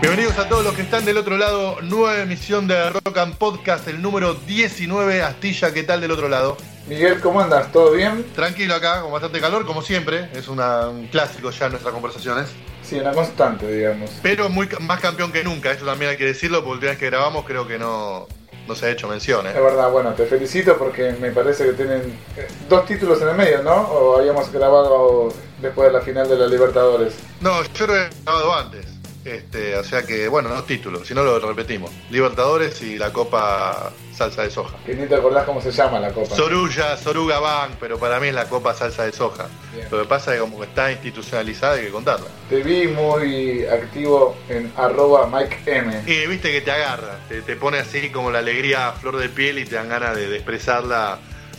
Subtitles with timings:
[0.00, 1.80] Bienvenidos a todos los que están del otro lado.
[1.82, 5.22] Nueva emisión de Rock and Podcast, el número 19.
[5.22, 6.56] Astilla, ¿qué tal del otro lado?
[6.86, 7.72] Miguel, ¿cómo andas?
[7.72, 8.24] ¿Todo bien?
[8.34, 10.28] Tranquilo acá, con bastante calor, como siempre.
[10.34, 12.48] Es una- un clásico ya en nuestras conversaciones.
[12.82, 14.10] Sí, una constante, digamos.
[14.22, 16.98] Pero muy más campeón que nunca, eso también hay que decirlo, porque la última vez
[16.98, 18.28] que grabamos creo que no,
[18.68, 19.46] no se ha hecho mención.
[19.46, 19.50] ¿eh?
[19.56, 23.34] Es verdad, bueno, te felicito porque me parece que tienen eh, dos títulos en el
[23.34, 23.74] medio, ¿no?
[23.74, 27.14] O habíamos grabado después de la final de la Libertadores.
[27.40, 28.86] No, yo lo he grabado antes.
[29.26, 31.90] Este, o sea que, bueno, no títulos, si no lo repetimos.
[32.10, 34.76] Libertadores y la Copa Salsa de Soja.
[34.86, 36.32] Que ni te acordás cómo se llama la copa.
[36.34, 39.48] Sorulla, Soruga Bank, pero para mí es la Copa Salsa de Soja.
[39.74, 39.88] Bien.
[39.90, 42.26] Lo que pasa es que como que está institucionalizada hay que contarla.
[42.48, 46.02] Te vi muy activo en arroba Mike M.
[46.06, 49.28] Y viste que te agarra, te, te pone así como la alegría a flor de
[49.28, 51.18] piel y te dan ganas de, de expresarla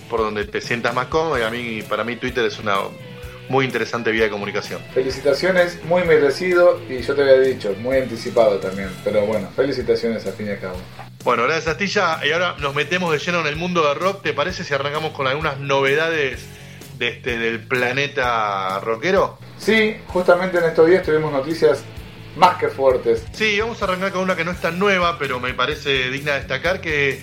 [0.09, 1.37] por donde te sientas más cómodo.
[1.37, 2.77] Y a mí, para mí Twitter es una
[3.49, 4.81] muy interesante vía de comunicación.
[4.93, 8.89] Felicitaciones, muy merecido y yo te había dicho, muy anticipado también.
[9.03, 10.77] Pero bueno, felicitaciones al fin y al cabo.
[11.23, 12.19] Bueno, gracias Astilla.
[12.25, 14.23] Y ahora nos metemos de lleno en el mundo de rock.
[14.23, 16.45] ¿Te parece si arrancamos con algunas novedades
[16.97, 19.37] de este, del planeta rockero?
[19.57, 21.83] Sí, justamente en estos días tuvimos noticias
[22.35, 23.25] más que fuertes.
[23.33, 26.33] Sí, vamos a arrancar con una que no es tan nueva, pero me parece digna
[26.33, 27.21] de destacar que,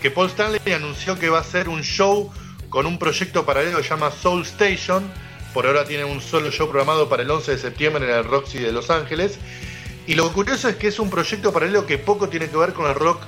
[0.00, 2.32] que Paul Stanley anunció que va a hacer un show
[2.68, 5.10] con un proyecto paralelo que se llama Soul Station.
[5.56, 8.58] Por ahora tiene un solo show programado para el 11 de septiembre en el Roxy
[8.58, 9.38] de Los Ángeles.
[10.06, 12.84] Y lo curioso es que es un proyecto paralelo que poco tiene que ver con
[12.84, 13.22] el rock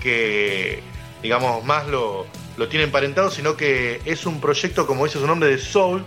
[0.00, 0.84] que,
[1.20, 2.26] digamos, más lo,
[2.58, 6.04] lo tiene emparentado, sino que es un proyecto, como dice su nombre, de soul,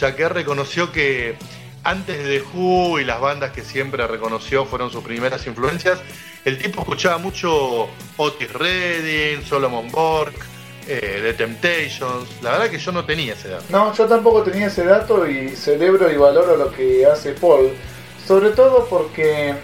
[0.00, 1.36] ya que reconoció que
[1.84, 6.00] antes de The Who y las bandas que siempre reconoció fueron sus primeras influencias,
[6.46, 10.32] el tipo escuchaba mucho Otis Redding, Solomon Borg,
[10.90, 12.42] eh, The Temptations.
[12.42, 13.62] La verdad que yo no tenía esa edad.
[13.68, 17.70] No, yo tampoco tenía ese dato y celebro y valoro lo que hace Paul,
[18.26, 19.54] sobre todo porque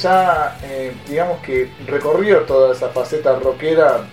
[0.00, 4.04] ya, eh, digamos que recorrió toda esa faceta rockera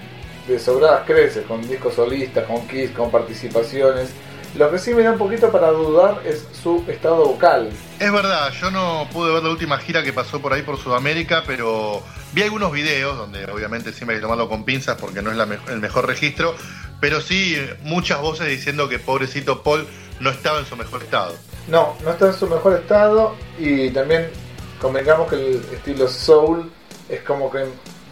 [0.47, 4.09] de sobradas creces, con discos solistas, con Kiss, con participaciones.
[4.55, 7.69] Lo que sí me da un poquito para dudar es su estado vocal.
[7.99, 11.43] Es verdad, yo no pude ver la última gira que pasó por ahí por Sudamérica,
[11.45, 15.59] pero vi algunos videos donde obviamente siempre hay que tomarlo con pinzas porque no es
[15.69, 16.55] el mejor registro,
[16.99, 19.87] pero sí muchas voces diciendo que pobrecito Paul
[20.19, 21.35] no estaba en su mejor estado.
[21.67, 24.29] No, no está en su mejor estado y también
[24.81, 26.71] convengamos que el estilo soul
[27.09, 27.65] es como que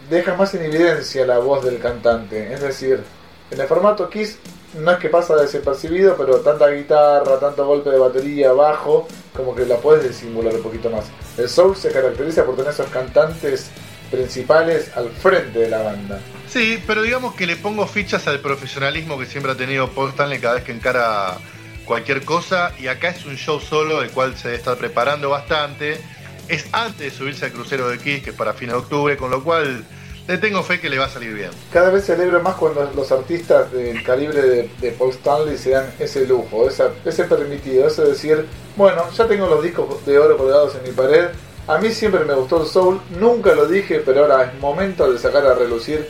[0.08, 2.52] deja más en evidencia la voz del cantante.
[2.52, 3.02] Es decir,
[3.50, 4.38] en el formato Kiss
[4.74, 9.06] no es que pasa desapercibido, pero tanta guitarra, tanto golpe de batería, bajo,
[9.36, 11.06] como que la puedes disimular un poquito más.
[11.36, 13.70] El soul se caracteriza por tener esos cantantes
[14.12, 16.20] principales al frente de la banda.
[16.48, 20.38] Sí, pero digamos que le pongo fichas al profesionalismo que siempre ha tenido Paul Stanley
[20.38, 21.38] cada vez que encara
[21.84, 25.98] cualquier cosa y acá es un show solo el cual se estar preparando bastante.
[26.48, 29.30] Es antes de subirse al crucero de Kiss, que es para fines de octubre, con
[29.30, 29.84] lo cual
[30.28, 31.50] le tengo fe que le va a salir bien.
[31.72, 35.90] Cada vez celebro más cuando los artistas del calibre de, de Paul Stanley se dan
[35.98, 38.46] ese lujo, esa- ese permitido, ese decir,
[38.76, 41.28] bueno, ya tengo los discos de oro colgados en mi pared,
[41.66, 45.18] a mí siempre me gustó el soul, nunca lo dije, pero ahora es momento de
[45.18, 46.08] sacar a relucir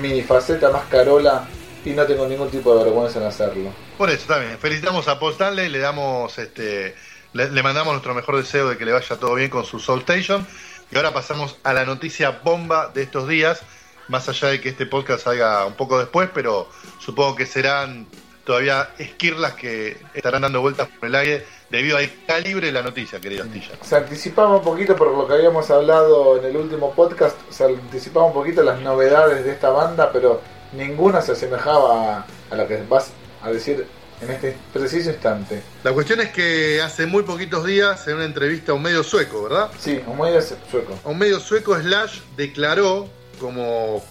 [0.00, 1.46] mi faceta más carola
[1.84, 3.70] y no tengo ningún tipo de vergüenza en hacerlo.
[3.96, 6.94] Por eso también, felicitamos a Paul Stanley, le damos este
[7.32, 10.00] le, le mandamos nuestro mejor deseo de que le vaya todo bien con su Soul
[10.00, 10.46] Station.
[10.90, 13.60] Y ahora pasamos a la noticia bomba de estos días,
[14.08, 18.06] más allá de que este podcast salga un poco después, pero supongo que serán
[18.44, 23.20] todavía esquirlas que estarán dando vueltas por el aire debido al calibre de la noticia,
[23.20, 23.72] querida Astilla.
[23.82, 28.26] Se anticipaba un poquito por lo que habíamos hablado en el último podcast, se anticipaba
[28.26, 30.40] un poquito las novedades de esta banda, pero
[30.72, 33.10] ninguna se asemejaba a, a lo que vas
[33.42, 33.86] a decir
[34.20, 35.62] en este preciso instante.
[35.84, 39.44] La cuestión es que hace muy poquitos días, en una entrevista a un medio sueco,
[39.44, 39.70] ¿verdad?
[39.78, 40.98] Sí, un medio sueco.
[41.04, 43.08] un medio sueco, Slash declaró,
[43.38, 44.02] como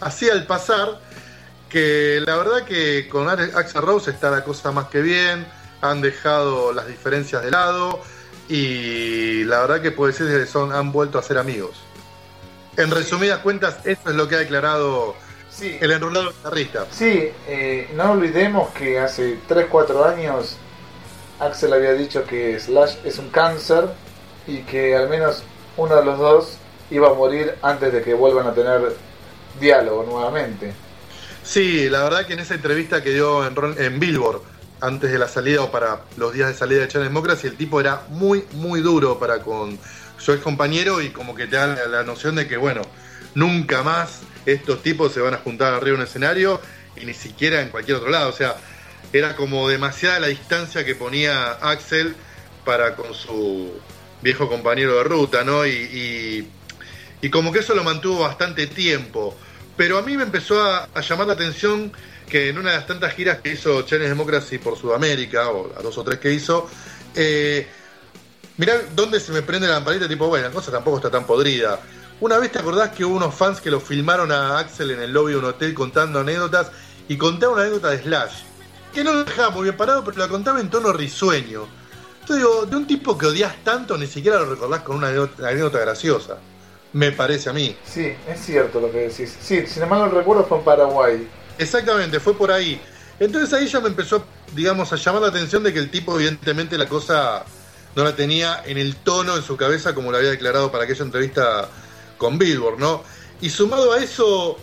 [0.00, 0.98] hacía al pasar,
[1.68, 5.46] que la verdad que con Axel Rose está la cosa más que bien,
[5.80, 8.00] han dejado las diferencias de lado
[8.48, 11.82] y la verdad que puede ser que son, han vuelto a ser amigos.
[12.76, 15.14] En resumidas cuentas, eso es lo que ha declarado
[15.48, 16.86] Sí, el enrolado guitarrista.
[16.90, 20.56] sí eh, no olvidemos que hace 3-4 años
[21.38, 23.84] Axel había dicho que Slash es un cáncer
[24.48, 25.44] y que al menos
[25.76, 26.56] uno de los dos
[26.90, 28.96] iba a morir antes de que vuelvan a tener
[29.60, 30.72] diálogo nuevamente.
[31.42, 34.42] Sí, la verdad que en esa entrevista que dio en, en Billboard,
[34.80, 37.80] antes de la salida o para los días de salida de Channel Democracy, el tipo
[37.80, 39.78] era muy, muy duro para con
[40.18, 42.82] su ex compañero y como que te da la, noción de que, bueno,
[43.34, 46.60] nunca más estos tipos se van a juntar arriba de un escenario
[46.96, 48.28] y ni siquiera en cualquier otro lado.
[48.30, 48.56] O sea,
[49.12, 52.14] era como demasiada la distancia que ponía Axel
[52.64, 53.72] para con su
[54.22, 55.66] viejo compañero de ruta, ¿no?
[55.66, 56.48] Y,
[57.20, 59.36] y, como que eso lo mantuvo bastante tiempo.
[59.76, 61.92] Pero a mí me empezó a, llamar la atención
[62.28, 65.82] que en una de las tantas giras que hizo Chinese Democracy por Sudamérica, o las
[65.82, 66.68] dos o tres que hizo,
[67.14, 67.66] eh,
[68.56, 71.80] mirá dónde se me prende la lamparita, tipo, bueno, la cosa tampoco está tan podrida.
[72.20, 75.12] Una vez te acordás que hubo unos fans que lo filmaron a Axel en el
[75.12, 76.70] lobby de un hotel contando anécdotas
[77.08, 78.42] y contaba una anécdota de Slash,
[78.92, 81.66] que no lo dejaba muy bien parado, pero la contaba en tono risueño.
[82.26, 85.78] Yo digo, de un tipo que odias tanto, ni siquiera lo recordás con una anécdota
[85.80, 86.38] graciosa.
[86.94, 87.76] Me parece a mí.
[87.84, 89.36] Sí, es cierto lo que decís.
[89.42, 91.28] Sí, sin embargo, el recuerdo fue en Paraguay.
[91.58, 92.80] Exactamente, fue por ahí.
[93.20, 94.24] Entonces ahí ya me empezó,
[94.54, 97.44] digamos, a llamar la atención de que el tipo, evidentemente, la cosa
[97.94, 101.04] no la tenía en el tono en su cabeza como lo había declarado para aquella
[101.04, 101.68] entrevista
[102.18, 103.04] con Billboard, ¿no?
[103.40, 104.58] Y sumado a eso,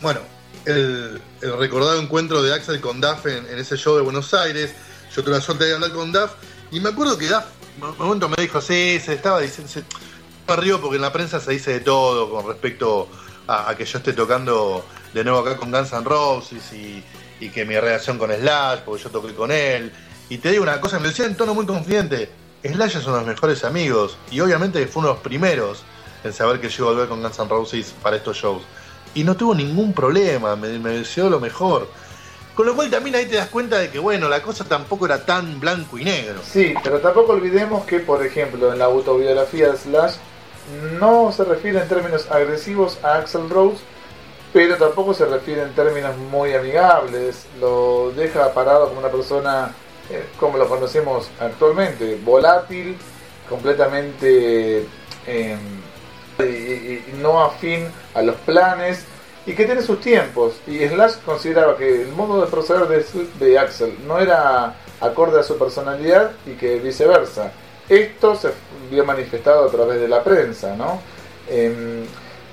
[0.00, 0.20] bueno,
[0.64, 1.20] el,
[1.58, 4.72] recordado encuentro de Axel con Duff en, ese show de Buenos Aires,
[5.14, 6.32] yo tuve la suerte de hablar con Duff,
[6.70, 7.44] y me acuerdo que Duff,
[7.82, 9.84] un momento me dijo, sí, se estaba diciendo, se,
[10.52, 13.08] arriba porque en la prensa se dice de todo con respecto
[13.48, 14.84] a, que yo esté tocando
[15.16, 17.02] de nuevo acá con Guns N' Roses y,
[17.48, 19.90] que mi relación con Slash, porque yo toqué con él.
[20.28, 22.28] Y te digo una cosa, me decía en tono muy confidente,
[22.62, 25.84] Slash de los mejores amigos y obviamente fue uno de los primeros
[26.22, 28.62] en saber que yo iba a volver con Guns N' Roses para estos shows.
[29.14, 31.88] Y no tuvo ningún problema, me, me deseó lo mejor.
[32.54, 35.24] Con lo cual también ahí te das cuenta de que, bueno, la cosa tampoco era
[35.24, 36.40] tan blanco y negro.
[36.42, 40.16] Sí, pero tampoco olvidemos que, por ejemplo, en la autobiografía de Slash
[41.00, 43.78] no se refiere en términos agresivos a Axel Rose,
[44.56, 47.44] pero tampoco se refiere en términos muy amigables.
[47.60, 49.70] Lo deja parado como una persona,
[50.08, 52.96] eh, como lo conocemos actualmente, volátil,
[53.50, 54.86] completamente...
[55.26, 55.56] Eh,
[56.38, 59.04] y, no afín a los planes
[59.44, 60.54] y que tiene sus tiempos.
[60.66, 63.04] Y Slash consideraba que el modo de proceder
[63.38, 67.52] de, Axel no era acorde a su personalidad y que viceversa.
[67.90, 68.52] Esto se
[68.90, 70.98] vio manifestado a través de la prensa, ¿no?
[71.46, 72.06] Eh,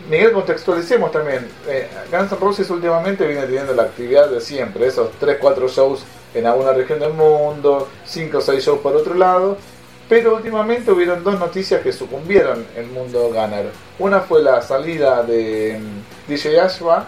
[0.09, 1.47] Miguel, contextualicemos también.
[1.67, 6.03] Eh, Guns N' Roses últimamente viene teniendo la actividad de siempre, esos 3-4 shows
[6.33, 9.57] en alguna región del mundo, 5 o 6 shows por otro lado,
[10.09, 13.71] pero últimamente hubieron dos noticias que sucumbieron el mundo Gunner.
[13.99, 17.07] Una fue la salida de mm, DJ Ashba,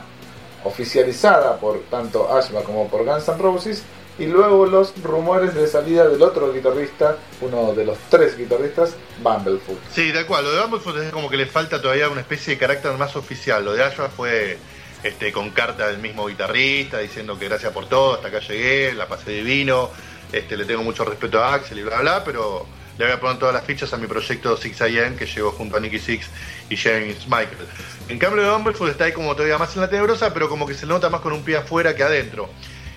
[0.64, 3.84] oficializada por tanto Ashba como por Guns N' Roses,
[4.18, 9.78] y luego los rumores de salida del otro guitarrista, uno de los tres guitarristas, Bumblefoot.
[9.92, 10.52] Sí, de acuerdo.
[10.52, 13.66] Lo de Bumblefoot es como que le falta todavía una especie de carácter más oficial.
[13.66, 14.58] Lo de Ashba fue
[15.04, 19.08] este, con carta del mismo guitarrista diciendo que gracias por todo, hasta acá llegué, la
[19.08, 19.92] pasé divino,
[20.32, 22.66] este, le tengo mucho respeto a Axel y bla bla, pero
[22.98, 25.80] le voy a poner todas las fichas a mi proyecto 6am que llegó junto a
[25.82, 26.28] Nicky Six
[26.70, 27.68] y James Michael.
[28.08, 30.74] En cambio de Bumblefoot está ahí como todavía más en la tenebrosa, pero como que
[30.74, 32.50] se nota más con un pie afuera que adentro.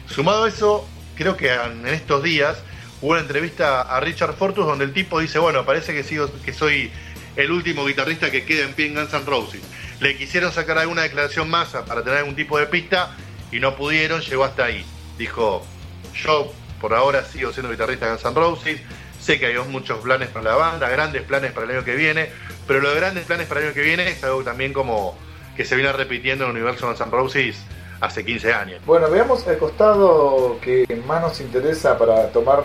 [0.09, 0.89] Sumado a eso,
[1.19, 2.63] creo que en estos días
[3.03, 6.91] hubo una entrevista a Richard Fortus donde el tipo dice, bueno, parece que, soy
[7.37, 9.61] el último guitarrista que queda en pie en Guns N' Roses.
[10.01, 13.17] Le quisieron sacar alguna declaración más para tener algún tipo de pista
[13.51, 14.85] y no pudieron, llegó hasta ahí.
[15.19, 15.67] Dijo,
[16.15, 18.81] yo por ahora sigo siendo guitarrista de Guns N' Roses,
[19.21, 22.31] Sé que hay muchos planes para la banda, grandes planes para el año que viene,
[22.67, 25.19] pero los grandes planes para el año que viene es algo también como
[25.57, 27.57] que se viene repitiendo en el universo de San Roses
[28.01, 28.81] hace 15 años.
[28.87, 32.65] Bueno, veamos el costado que más nos interesa para tomar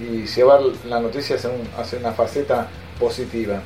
[0.00, 2.68] y llevar la noticia hacia, una faceta
[2.98, 3.60] positiva.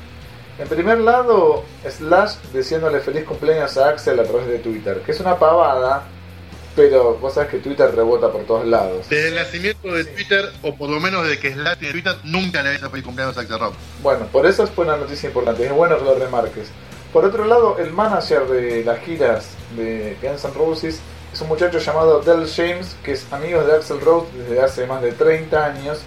[0.57, 5.19] En primer lado, Slash diciéndole feliz cumpleaños a Axel a través de Twitter, que es
[5.19, 6.03] una pavada,
[6.75, 9.09] pero vos sabés que Twitter rebota por todos lados.
[9.09, 12.61] Desde el nacimiento de Twitter, o por lo menos desde que Slash tiene Twitter, nunca
[12.61, 13.73] le había feliz cumpleaños a Axel Rock.
[14.01, 15.65] Bueno, por eso fue una noticia importante.
[15.65, 16.69] Es bueno que lo remarques.
[17.13, 20.99] Por otro lado, el manager de las giras de Guns N' Roses
[21.33, 25.01] es un muchacho llamado Del James, que es amigo de Axel Rose desde hace más
[25.01, 25.99] de 30 años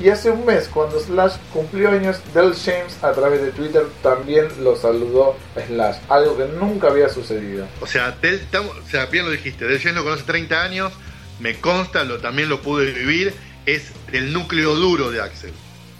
[0.00, 4.46] y hace un mes, cuando Slash cumplió años, Del James a través de Twitter también
[4.62, 7.66] lo saludó a Slash, algo que nunca había sucedido.
[7.80, 10.92] O sea, Del, o sea bien lo dijiste, Del James lo conoce 30 años,
[11.40, 13.34] me consta, lo, también lo pude vivir,
[13.66, 15.52] es el núcleo duro de Axel,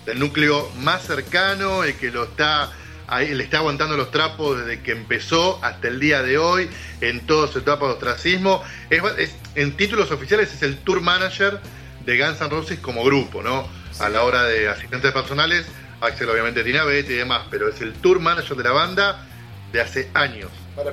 [0.06, 2.70] el núcleo más cercano, el que lo está
[3.08, 7.26] ahí, le está aguantando los trapos desde que empezó hasta el día de hoy, en
[7.26, 8.62] toda su etapa de ostracismo.
[8.90, 11.58] Es, en títulos oficiales es el tour manager
[12.04, 13.66] de Guns N' Roses como grupo, ¿no?
[14.00, 15.66] a la hora de asistentes personales,
[16.00, 19.26] Axel obviamente tiene a Betty y demás, pero es el tour manager de la banda
[19.72, 20.50] de hace años.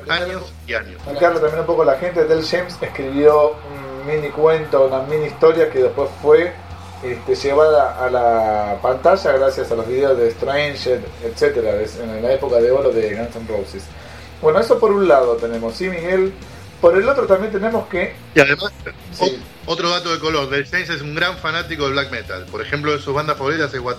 [0.10, 0.96] años y años.
[0.96, 5.70] Explicarle también un poco la gente, Del James escribió un mini cuento, una mini historia
[5.70, 6.54] que después fue
[7.06, 11.72] este, llevada a la pantalla gracias a los videos de Stranger, etcétera,
[12.02, 13.84] en la época de oro de Guns N' Roses.
[14.42, 16.34] Bueno, eso por un lado tenemos, ¿sí, Miguel?
[16.82, 18.14] Por el otro también tenemos que...
[18.36, 18.72] Y además,
[19.66, 22.46] otro dato de color, Del James es un gran fanático del black metal.
[22.52, 23.98] Por ejemplo, de sus bandas favoritas es What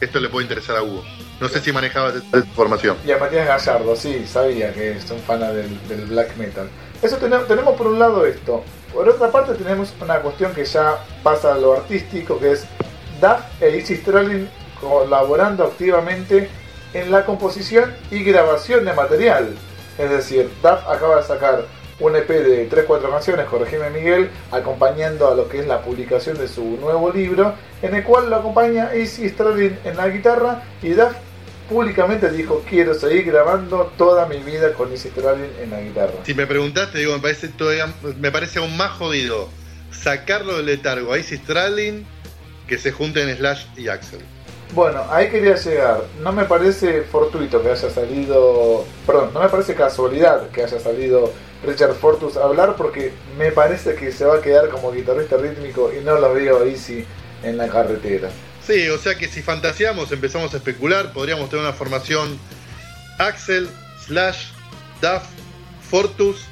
[0.00, 1.04] Esto le puede interesar a Hugo.
[1.40, 2.96] No sé si manejabas esta información.
[3.04, 6.68] Y a Matías Gallardo, sí, sabía que es un fan del, del black metal.
[7.02, 8.64] Eso tenemos, tenemos por un lado esto.
[8.98, 12.66] Por otra parte tenemos una cuestión que ya pasa a lo artístico, que es
[13.20, 14.50] Duff e Izzy Stradlin
[14.80, 16.50] colaborando activamente
[16.92, 19.54] en la composición y grabación de material.
[19.98, 21.62] Es decir, Duff acaba de sacar
[22.00, 26.48] un EP de 3-4 canciones, corregime Miguel, acompañando a lo que es la publicación de
[26.48, 31.12] su nuevo libro, en el cual lo acompaña Izzy Stradlin en la guitarra y Duff
[31.68, 36.14] públicamente dijo quiero seguir grabando toda mi vida con Izzy Stradlin en la guitarra.
[36.24, 39.48] Si me preguntaste, digo, me parece todavía, me parece aún más jodido
[39.90, 42.06] sacarlo del letargo a Izzy Stradlin
[42.66, 44.20] que se junten Slash y Axel.
[44.74, 46.02] Bueno, ahí quería llegar.
[46.20, 51.32] No me parece fortuito que haya salido, perdón, no me parece casualidad que haya salido
[51.64, 55.90] Richard Fortus a hablar porque me parece que se va a quedar como guitarrista rítmico
[55.92, 57.04] y no lo veo Easy
[57.42, 58.28] en la carretera.
[58.68, 62.38] Sí, o sea que si fantaseamos, empezamos a especular, podríamos tener una formación
[63.16, 63.66] Axel,
[64.04, 64.48] Slash,
[65.00, 65.22] Duff,
[65.90, 66.44] Fortus,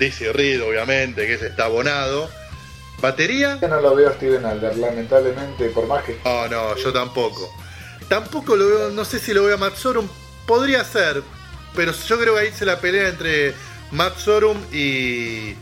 [0.00, 2.28] Dizzy Reed, obviamente, que ese está abonado.
[3.00, 3.60] ¿Batería?
[3.62, 6.18] Yo no lo veo a Steven Alder, lamentablemente, por más que.
[6.24, 7.48] No, no, yo tampoco.
[8.08, 10.08] Tampoco lo veo, no sé si lo veo a Matt Sorum,
[10.48, 11.22] podría ser,
[11.76, 13.54] pero yo creo que ahí se la pelea entre
[13.92, 15.54] Matt Sorum y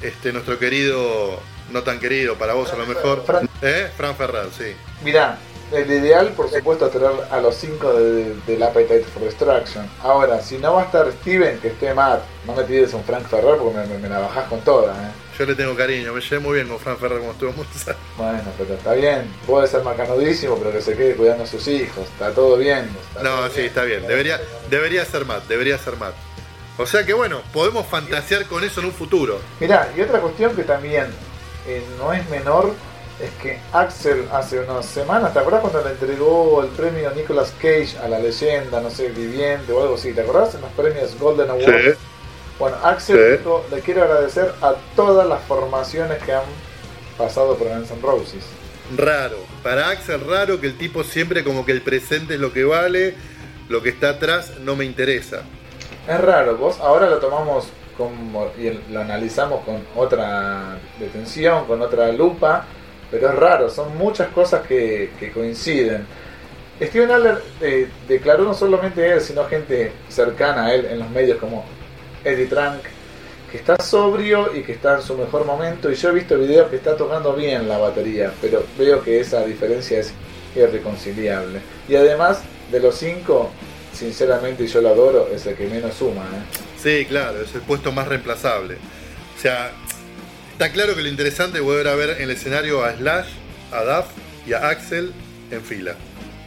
[0.00, 3.90] este nuestro querido, no tan querido para vos a lo mejor, Fran, ¿eh?
[3.96, 4.74] Fran Ferrer, sí.
[5.02, 5.38] Mirá,
[5.72, 9.86] el ideal, por supuesto, es tener a los 5 del de, de Appetite for Destruction.
[10.02, 13.26] Ahora, si no va a estar Steven, que esté Matt, no me pides un Frank
[13.26, 15.10] Ferrer porque me, me, me la bajás con toda, ¿eh?
[15.38, 18.00] Yo le tengo cariño, me llevé muy bien con Fran Ferrer como estuvo muchos años.
[18.16, 22.04] Bueno, pero está bien, puede ser macanudísimo, pero que se quede cuidando a sus hijos,
[22.04, 22.88] está todo bien.
[23.08, 23.66] Está no, todo sí, bien.
[23.66, 26.14] está bien, debería, debería ser Matt, debería ser Matt.
[26.78, 29.40] O sea que bueno, podemos fantasear con eso en un futuro.
[29.60, 31.08] Mirá, y otra cuestión que también
[31.66, 32.72] eh, no es menor
[33.20, 37.98] es que Axel hace unas semanas, ¿te acordás cuando le entregó el premio Nicolas Cage
[38.02, 40.12] a la leyenda, no sé, viviente o algo así?
[40.12, 41.98] ¿Te acordás en los premios Golden Awards?
[42.60, 43.38] Bueno, Axel Sí.
[43.38, 46.44] dijo, le quiero agradecer a todas las formaciones que han
[47.16, 48.44] pasado por Guns N' Roses.
[48.96, 52.64] Raro, para Axel raro que el tipo siempre como que el presente es lo que
[52.64, 53.14] vale,
[53.68, 55.42] lo que está atrás no me interesa.
[56.08, 57.66] Es raro, vos ahora lo tomamos
[57.98, 62.64] como, y lo analizamos con otra detención, con otra lupa,
[63.10, 66.06] pero es raro, son muchas cosas que, coinciden.
[66.80, 71.38] Steven Adler eh, declaró no solamente él, sino gente cercana a él en los medios
[71.38, 71.64] como
[72.24, 72.82] Eddie Trunk,
[73.50, 75.90] que está sobrio y que está en su mejor momento.
[75.90, 79.44] Y yo he visto videos que está tocando bien la batería, pero veo que esa
[79.44, 80.12] diferencia es
[80.54, 81.60] irreconciliable.
[81.88, 83.50] Y además, de los cinco,
[83.92, 86.22] sinceramente, yo lo adoro, es el que menos suma.
[86.22, 86.67] ¿eh?
[86.88, 88.76] Sí, claro, es el puesto más reemplazable.
[89.36, 89.72] O sea,
[90.52, 93.28] está claro que lo interesante es volver a ver en el escenario a Slash,
[93.72, 94.06] a Duff
[94.46, 95.12] y a Axel
[95.50, 95.96] en fila.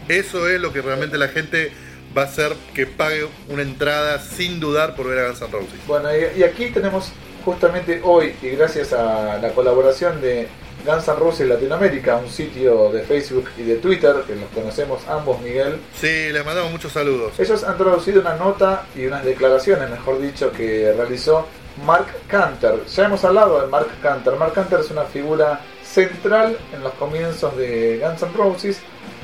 [0.07, 1.71] Eso es lo que realmente la gente
[2.17, 5.79] va a hacer que pague una entrada sin dudar por ver a Guns N' Roses.
[5.85, 7.11] Bueno, y, y aquí tenemos
[7.45, 10.47] justamente hoy, y gracias a la colaboración de
[10.85, 15.39] Guns N' Roses Latinoamérica, un sitio de Facebook y de Twitter, que los conocemos ambos,
[15.41, 17.33] Miguel, Sí, les mandamos muchos saludos.
[17.39, 21.47] Ellos han traducido una nota y unas declaraciones, mejor dicho, que realizó
[21.85, 22.85] Mark Canter.
[22.85, 24.35] Ya hemos hablado de Mark Canter.
[24.35, 28.79] Mark Canter es una figura central en los comienzos de Guns N' Roses.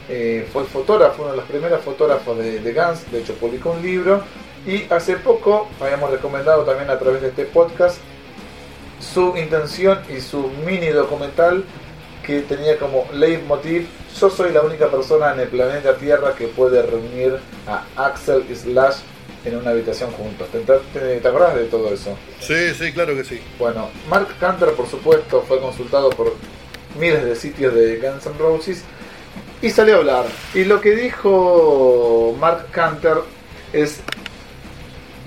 [0.09, 3.11] Eh, fue fotógrafo, uno de los primeros fotógrafos de, de Guns.
[3.11, 4.21] De hecho, publicó un libro.
[4.65, 7.99] Y hace poco habíamos recomendado también a través de este podcast
[8.99, 11.63] su intención y su mini documental
[12.25, 13.87] que tenía como leitmotiv
[14.19, 17.37] yo soy la única persona en el planeta Tierra que puede reunir
[17.67, 18.95] a Axel y Slash
[19.45, 20.47] en una habitación juntos.
[20.49, 22.17] ¿Te, te, te acordás de todo eso?
[22.39, 23.39] Sí, sí, claro que sí.
[23.59, 26.33] Bueno, Mark Canter por supuesto fue consultado por
[26.99, 28.83] miles de sitios de Guns N' Roses
[29.61, 30.25] y salió a hablar.
[30.55, 33.17] Y lo que dijo Mark Canter
[33.71, 33.99] es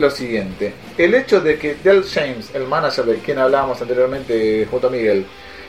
[0.01, 0.73] lo siguiente.
[0.99, 5.27] El hecho de que Del James, el manager de quien hablábamos anteriormente a Miguel,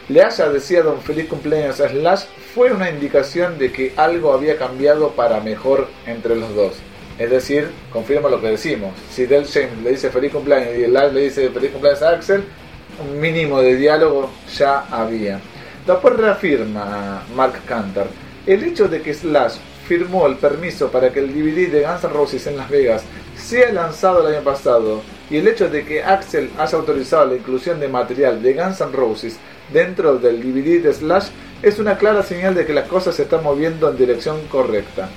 [0.07, 2.23] le haya deseado un feliz cumpleaños a Slash
[2.55, 6.73] fue una indicación de que algo había cambiado para mejor entre los dos.
[7.19, 8.93] Es decir, confirma lo que decimos.
[9.11, 12.43] Si Del James le dice feliz cumpleaños y Slash le dice feliz cumpleaños a Axel,
[12.99, 15.39] un mínimo de diálogo ya había.
[15.85, 18.07] Después reafirma Mark Cantor
[18.45, 19.55] el hecho de que Slash
[19.87, 23.03] firmó el permiso para que el DVD de Guns N' Roses en Las Vegas
[23.35, 27.79] sea lanzado el año pasado y el hecho de que Axel haya autorizado la inclusión
[27.79, 29.37] de material de Guns N' Roses
[29.71, 31.27] dentro del DVD de Slash
[31.61, 35.09] es una clara señal de que las cosas se están moviendo en dirección correcta.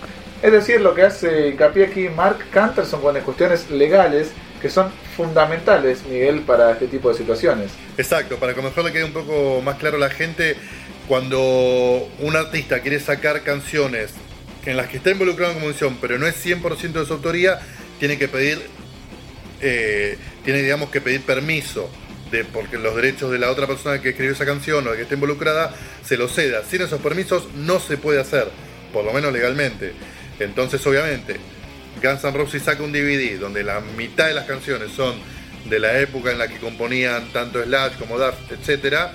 [0.43, 4.31] Es decir, lo que hace hincapié aquí Mark Cantor son con cuestiones legales
[4.61, 7.71] que son fundamentales, Miguel, para este tipo de situaciones.
[7.99, 10.57] Exacto, para que mejor le quede un poco más claro a la gente,
[11.07, 14.13] cuando un artista quiere sacar canciones
[14.65, 17.59] en las que está involucrado en composición, pero no es 100% de su autoría,
[17.99, 18.61] tiene que pedir,
[19.61, 21.91] eh, digamos que pedir permiso
[22.31, 25.03] de porque los derechos de la otra persona que escribió esa canción o de que
[25.03, 25.75] esté involucrada
[26.05, 26.63] se lo ceda.
[26.69, 28.49] Sin esos permisos no se puede hacer,
[28.93, 29.93] por lo menos legalmente.
[30.41, 31.37] Entonces, obviamente,
[32.03, 35.15] Guns N' Roses saca un DVD donde la mitad de las canciones son
[35.67, 39.13] de la época en la que componían tanto Slash como Duff, etcétera,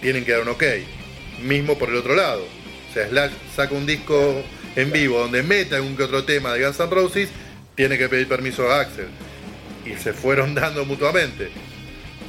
[0.00, 0.64] tienen que dar un ok.
[1.42, 2.44] Mismo por el otro lado.
[2.90, 4.42] O sea, Slash saca un disco
[4.76, 7.28] en vivo donde meta algún que otro tema de Guns N' Roses,
[7.74, 9.08] tiene que pedir permiso a Axel.
[9.84, 11.50] Y se fueron dando mutuamente.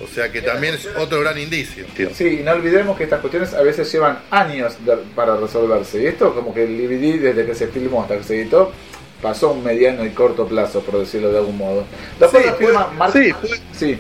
[0.04, 1.86] O sea que también es otro gran indicio.
[2.14, 4.76] Sí, no olvidemos que estas cuestiones a veces llevan años
[5.16, 6.02] para resolverse.
[6.02, 8.74] Y esto como que el DVD desde que se filmó hasta que se editó
[9.22, 11.86] pasó un mediano y corto plazo, por decirlo de algún modo.
[12.20, 13.98] sí, puede, sí,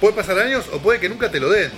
[0.00, 1.70] puede, pasar años o puede que nunca te lo den.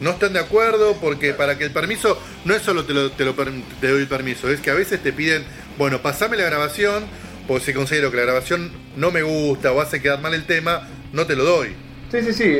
[0.00, 3.24] No están de acuerdo porque para que el permiso no es solo te, lo, te,
[3.24, 5.44] lo, te doy el permiso, es que a veces te piden,
[5.76, 7.04] bueno, pasame la grabación,
[7.48, 10.86] porque si considero que la grabación no me gusta o hace quedar mal el tema,
[11.14, 11.74] no te lo doy.
[12.12, 12.56] Sí, sí, sí,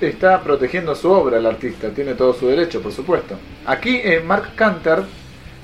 [0.00, 3.38] está, protegiendo su obra el artista, tiene todo su derecho, por supuesto.
[3.66, 5.04] Aquí eh, Mark Canter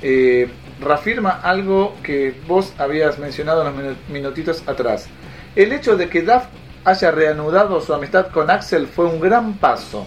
[0.02, 0.48] eh,
[0.80, 5.08] reafirma algo que vos habías mencionado unos minutitos atrás.
[5.56, 6.44] El hecho de que Duff
[6.84, 10.06] haya reanudado su amistad con Axel fue un gran paso.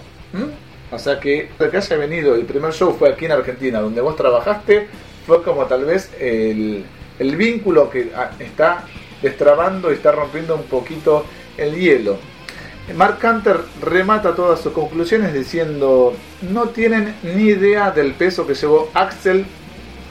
[0.90, 4.14] O sea que que haya venido, el primer show fue aquí en Argentina, donde vos
[4.14, 4.88] trabajaste,
[5.26, 6.84] fue como tal vez el,
[7.18, 8.84] el vínculo que ah, está
[9.20, 11.24] destrabando y está rompiendo un poquito
[11.56, 12.18] el hielo.
[12.96, 18.90] Mark Canter remata todas sus conclusiones diciendo, no tienen ni idea del peso que llevó
[18.92, 19.46] Axel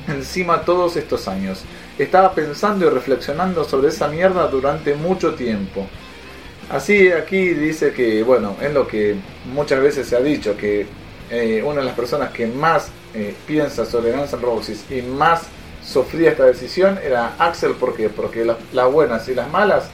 [0.07, 1.63] encima todos estos años.
[1.97, 5.85] Estaba pensando y reflexionando sobre esa mierda durante mucho tiempo.
[6.71, 9.15] Así aquí dice que, bueno, es lo que
[9.53, 10.85] muchas veces se ha dicho, que
[11.29, 15.43] eh, una de las personas que más eh, piensa sobre Guns N' y más
[15.91, 19.85] sufría esta decisión era Axel, ¿por Porque las buenas y las malas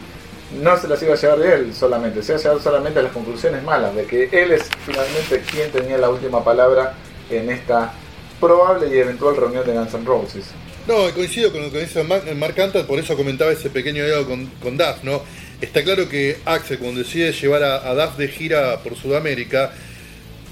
[0.62, 3.04] no se las iba a llevar de él solamente, se iba a llevar solamente a
[3.04, 6.94] las conclusiones malas, de que él es finalmente quien tenía la última palabra
[7.30, 7.94] en esta
[8.40, 10.46] probable y eventual reunión de Guns N' Roses.
[10.88, 12.56] No, coincido con lo que dice Mark, Mark
[12.88, 15.22] por eso comentaba ese pequeño diálogo con, con Duff, ¿no?
[15.60, 19.74] Está claro que Axel, cuando decide llevar a, Duff de gira por Sudamérica,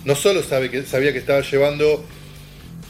[0.03, 2.03] no solo sabe que, sabía que estaba llevando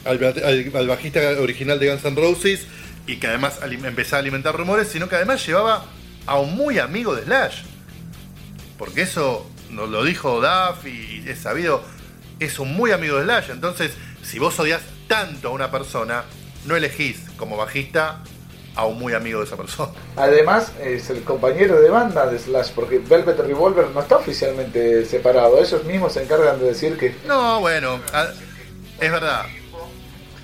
[0.05, 2.67] al, bajista original de Guns N' Roses
[3.07, 5.85] y que además empezaba a alimentar rumores, sino que además llevaba
[6.25, 7.63] a un muy amigo de Slash.
[8.77, 11.83] Porque eso nos lo dijo Duff y es sabido,
[12.39, 13.49] es un muy amigo de Slash.
[13.51, 13.91] Entonces,
[14.23, 16.23] si vos odias tanto a una persona,
[16.65, 18.23] no elegís como bajista
[18.75, 19.91] a un muy amigo de esa persona.
[20.17, 25.59] Además, es el compañero de banda de Slash, porque Velvet Revolver no está oficialmente separado.
[25.59, 27.15] Ellos mismos se encargan de decir que.
[27.25, 27.99] No, bueno,
[28.99, 29.45] es verdad.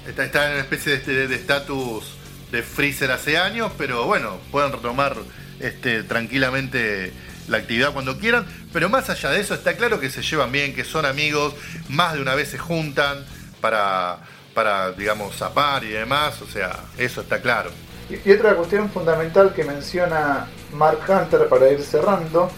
[0.08, 2.16] Está, en una especie de estatus
[2.52, 5.16] de, Freezer hace años, pero bueno, pueden retomar
[5.60, 7.14] este, tranquilamente
[7.48, 8.46] la actividad cuando quieran.
[8.74, 11.54] Pero más allá de eso, está claro que se llevan bien, que son amigos,
[11.90, 13.26] más de una vez se juntan
[13.60, 14.20] para,
[14.54, 16.42] para digamos, zapar y demás.
[16.42, 17.72] O sea, eso está claro.
[18.10, 22.50] Y, otra cuestión fundamental que menciona Mark Hunter para ir cerrando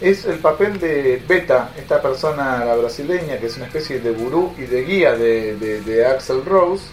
[0.00, 4.54] es el papel de Beta, esta persona, la brasileña, que es una especie de gurú
[4.58, 6.84] y de guía de, de Axel Rose.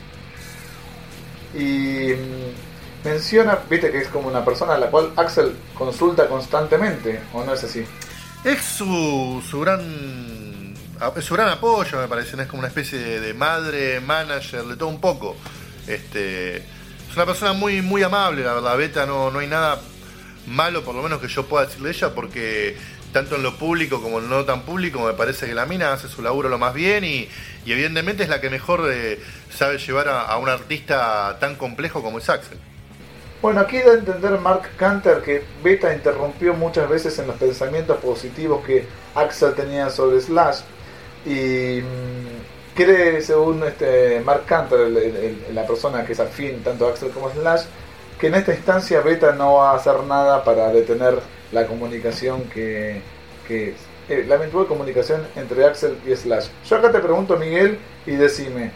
[1.53, 7.19] Y mm, menciona, viste que es como una persona a la cual Axel consulta constantemente,
[7.33, 7.85] ¿o no es así?
[8.43, 10.73] Es su, su gran
[11.21, 15.01] su gran apoyo, me parece, es como una especie de, madre, manager, de todo un
[15.01, 15.35] poco.
[15.85, 19.81] Este, es una persona muy, muy amable, la verdad, Beta, no, no hay nada
[20.47, 22.75] malo, por lo menos que yo pueda decir de ella, porque
[23.13, 26.10] tanto en lo público como en no tan público, me parece que la mina hace
[26.10, 27.29] su laburo lo más bien y,
[27.65, 29.19] evidentemente es la que mejor eh,
[29.56, 32.58] sabe llevar a, un artista tan complejo como es Axel.
[33.41, 37.97] Bueno, aquí da a entender Mark Canter que Beta interrumpió muchas veces en los pensamientos
[37.97, 40.62] positivos que Axel tenía sobre Slash
[41.25, 44.89] y mm, cree, según este Mark Cantor,
[45.53, 47.63] la persona que es afín tanto a Axel como a Slash,
[48.23, 51.19] que en esta instancia Beta no va a hacer nada para detener
[51.51, 53.01] la comunicación que,
[53.45, 53.75] que
[54.07, 56.47] eh, la eventual comunicación entre Axel y Slash.
[56.65, 58.71] Yo acá te pregunto, Miguel, y decime,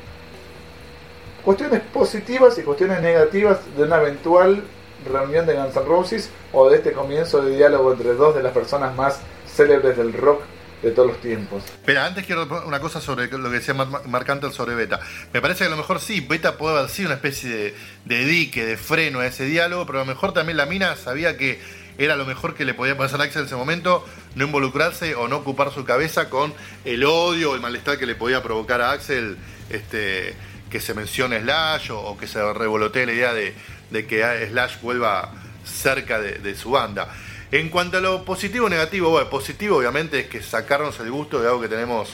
[1.46, 4.64] cuestiones positivas y cuestiones negativas de una eventual
[5.10, 8.52] reunión de Guns N' Roses o de este comienzo de diálogo entre dos de las
[8.52, 10.42] personas más célebres del rock
[10.82, 11.64] de todos los tiempos.
[11.86, 15.00] Pero antes quiero una cosa sobre lo que decía Mark sobre Beta.
[15.34, 17.74] Me parece que a lo mejor sí, Beta puede haber sido una especie
[18.06, 21.38] de, dique, de freno a ese diálogo, pero a lo mejor también la mina sabía
[21.38, 21.60] que
[21.98, 25.28] era lo mejor que le podía pasar a Axel en ese momento, no involucrarse o
[25.28, 26.54] no ocupar su cabeza con
[26.86, 29.38] el odio o el malestar que le podía provocar a Axel
[29.70, 30.36] este,
[30.70, 33.56] que se mencione Slash o, que se revolotee la idea de,
[33.90, 35.32] de que Slash vuelva
[35.68, 37.10] cerca de, su banda.
[37.52, 41.40] En cuanto a lo positivo o negativo, bueno, positivo obviamente es que sacarnos el gusto
[41.40, 42.10] de algo que tenemos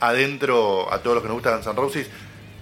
[0.00, 2.08] adentro a todos los que nos gusta Guns N' Roses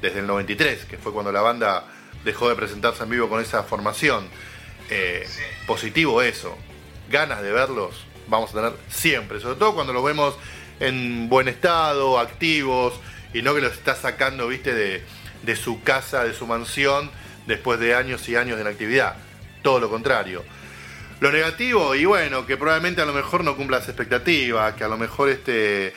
[0.01, 1.85] desde el 93, que fue cuando la banda
[2.25, 4.29] dejó de presentarse en vivo con esa formación.
[4.91, 5.25] Eh,
[5.67, 6.57] positivo eso,
[7.11, 10.35] ganas de verlos vamos a tener siempre, sobre todo cuando los vemos
[10.81, 12.95] en buen estado, activos,
[13.33, 15.05] y no que los está sacando, viste, de,
[15.43, 17.11] de su casa, de su mansión,
[17.47, 19.17] después de años y años de inactividad.
[19.63, 20.45] Todo lo contrario.
[21.21, 24.89] Lo negativo, y bueno, que probablemente a lo mejor no cumpla las expectativas, que a
[24.89, 25.95] lo mejor este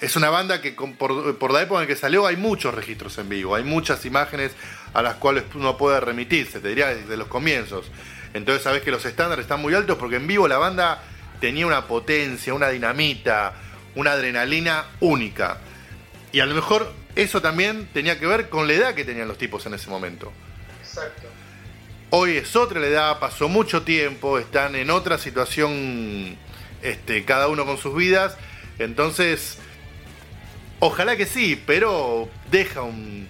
[0.00, 3.54] es una banda que por, la época en que salió hay muchos registros en vivo,
[3.54, 4.52] hay muchas imágenes
[4.94, 7.90] a las cuales uno puede remitirse, te diría desde los comienzos.
[8.34, 11.02] Entonces sabes que los estándares están muy altos porque en vivo la banda
[11.40, 13.54] tenía una potencia, una dinamita,
[13.94, 15.58] una adrenalina única.
[16.32, 19.38] Y a lo mejor eso también tenía que ver con la edad que tenían los
[19.38, 20.32] tipos en ese momento.
[20.80, 21.29] Exacto.
[22.12, 26.36] Hoy es otra la edad, pasó mucho tiempo, están en otra situación,
[26.82, 28.36] este, cada uno con sus vidas.
[28.80, 29.58] Entonces,
[30.80, 33.28] ojalá que sí, pero deja un,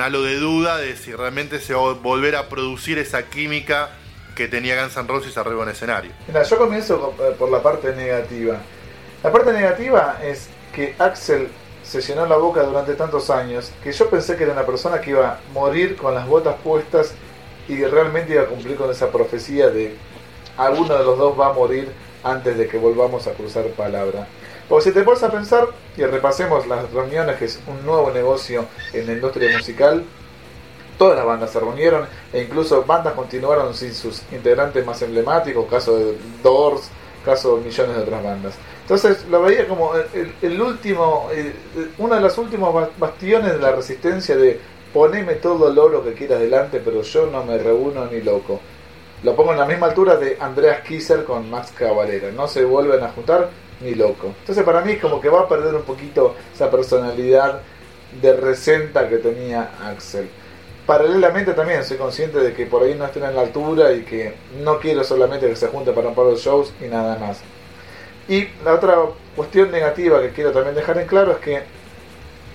[0.00, 3.90] halo de duda de si realmente se va a volver a producir esa química
[4.34, 6.10] que tenía Guns N' Roses arriba en escenario.
[6.26, 8.56] Mira, yo comienzo eh, por la parte negativa.
[9.22, 11.48] La parte negativa es que Axel
[11.82, 15.10] se llenó la boca durante tantos años que yo pensé que era una persona que
[15.10, 17.14] iba a morir con las botas puestas
[17.68, 19.96] y realmente iba a cumplir con esa profecía de
[20.56, 21.90] alguno de los dos va a morir
[22.22, 24.26] antes de que volvamos a cruzar palabra.
[24.68, 28.66] Porque si te pones a pensar y repasemos las reuniones, que es un nuevo negocio
[28.92, 30.04] en la industria musical,
[30.98, 35.96] todas las bandas se reunieron e incluso bandas continuaron sin sus integrantes más emblemáticos, caso
[35.96, 36.88] de Doors,
[37.24, 38.54] caso de millones de otras bandas.
[38.82, 39.92] Entonces lo veía como
[40.42, 41.28] el, último,
[41.98, 44.60] uno de los últimos bastiones de la resistencia de
[44.96, 48.58] poneme todo el oro que quieras delante, pero yo no me reúno ni loco.
[49.24, 52.30] Lo pongo en la misma altura de Andreas Kisser con Max Cavalera.
[52.32, 53.50] No se vuelven a juntar
[53.82, 54.32] ni loco.
[54.40, 57.60] Entonces para mí es como que va a perder un poquito esa personalidad
[58.22, 60.30] de resenta que tenía Axel.
[60.86, 64.32] Paralelamente también soy consciente de que por ahí no estén en la altura y que
[64.62, 67.42] no quiero solamente que se junte para un par de shows y nada más.
[68.28, 68.96] Y la otra
[69.36, 71.62] cuestión negativa que quiero también dejar en claro es que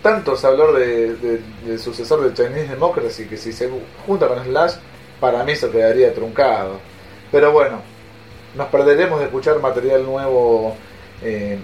[0.02, 3.70] tanto se habló de, del sucesor de Chinese Democracy que si se
[4.06, 4.74] junta con Slash,
[5.20, 6.80] para mí se quedaría truncado.
[7.32, 7.82] Pero bueno,
[8.56, 10.76] nos perderemos de escuchar material nuevo
[11.22, 11.58] eh,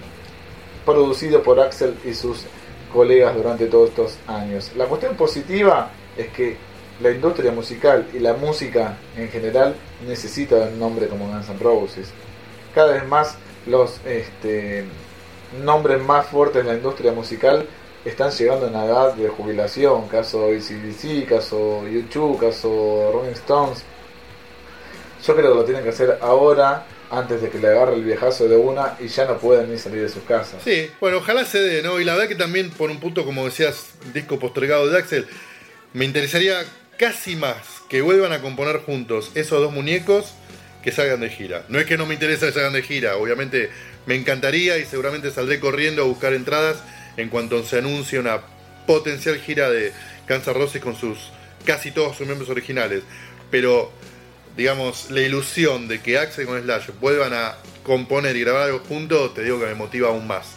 [0.86, 2.44] producido por Axel y sus
[2.92, 4.72] colegas durante todos estos años.
[4.76, 6.56] La cuestión positiva es que
[7.00, 9.74] la industria musical y la música en general
[10.06, 12.10] necesita un nombre como Guns N' Roses.
[12.74, 14.84] Cada vez más los este,
[15.62, 17.66] nombres más fuertes de la industria musical
[18.08, 23.84] están llegando a una edad de jubilación, caso ACDC, caso YouTube, caso Rolling Stones.
[25.26, 28.48] Yo creo que lo tienen que hacer ahora antes de que le agarre el viejazo
[28.48, 30.62] de una y ya no pueden ni salir de sus casas.
[30.62, 32.00] Sí, bueno, ojalá se dé, ¿no?
[32.00, 35.26] Y la verdad que también por un punto, como decías, disco postergado de Axel,
[35.92, 36.64] me interesaría
[36.98, 37.56] casi más
[37.88, 40.34] que vuelvan a componer juntos esos dos muñecos
[40.82, 41.64] que salgan de gira.
[41.68, 43.70] No es que no me interesa que salgan de gira, obviamente
[44.06, 46.82] me encantaría y seguramente saldré corriendo a buscar entradas
[47.18, 48.40] en cuanto se anuncie una
[48.86, 49.92] potencial gira de
[50.26, 51.30] Kansas Roses con sus
[51.64, 53.02] casi todos sus miembros originales.
[53.50, 53.90] Pero,
[54.56, 59.34] digamos, la ilusión de que Axel con Slash vuelvan a componer y grabar algo juntos,
[59.34, 60.54] te digo que me motiva aún más.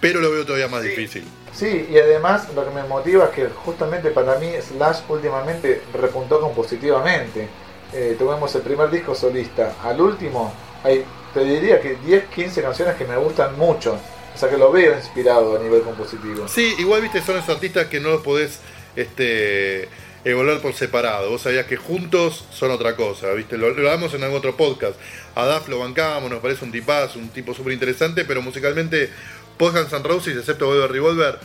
[0.00, 1.24] Pero lo veo todavía más difícil.
[1.52, 6.40] Sí, y además lo que me motiva es que justamente para mí Slash últimamente repuntó
[6.40, 7.48] compositivamente.
[7.94, 9.74] Eh, tuvimos el primer disco solista.
[9.82, 10.52] Al último,
[10.84, 13.98] hay, te diría que 10, 15 canciones que me gustan mucho.
[14.36, 16.46] O sea que lo veo inspirado a nivel compositivo.
[16.46, 18.60] Sí, igual viste, son esos artistas que no los podés
[18.94, 19.88] este,
[20.26, 21.30] evaluar por separado.
[21.30, 23.56] Vos sabías que juntos son otra cosa, ¿viste?
[23.56, 24.96] Lo, lo hablamos en algún otro podcast.
[25.34, 29.08] A Duff lo bancamos, nos parece un tipazo, un tipo súper interesante, pero musicalmente
[29.56, 31.38] post Guns N' Roses, excepto Volver Revolver,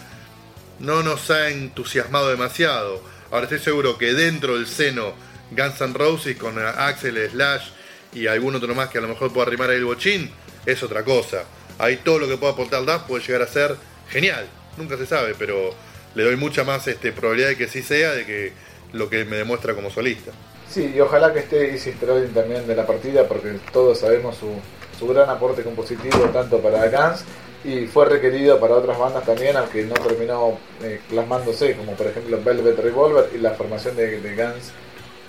[0.80, 3.01] no nos ha entusiasmado demasiado.
[3.32, 5.13] Ahora estoy seguro que dentro del seno
[5.51, 7.69] Guns N' Roses con Axel, Slash
[8.13, 10.30] y algún otro más que a lo mejor pueda arrimar el bochín,
[10.65, 11.45] es otra cosa.
[11.82, 13.76] Ahí todo lo que pueda aportar Duff puede llegar a ser
[14.10, 14.48] genial.
[14.78, 15.74] Nunca se sabe, pero
[16.13, 18.54] le doy mucha más este, probabilidad de que sí sea de que
[18.94, 20.32] lo que me demuestra como solista.
[20.70, 24.54] Sí, y ojalá que esté Easy Sterling también de la partida, porque todos sabemos su,
[24.98, 27.26] su gran aporte compositivo tanto para Guns
[27.63, 32.39] y fue requerido para otras bandas también, aunque no terminó eh, plasmándose, como por ejemplo
[32.44, 34.72] Velvet Revolver y la formación de, Guns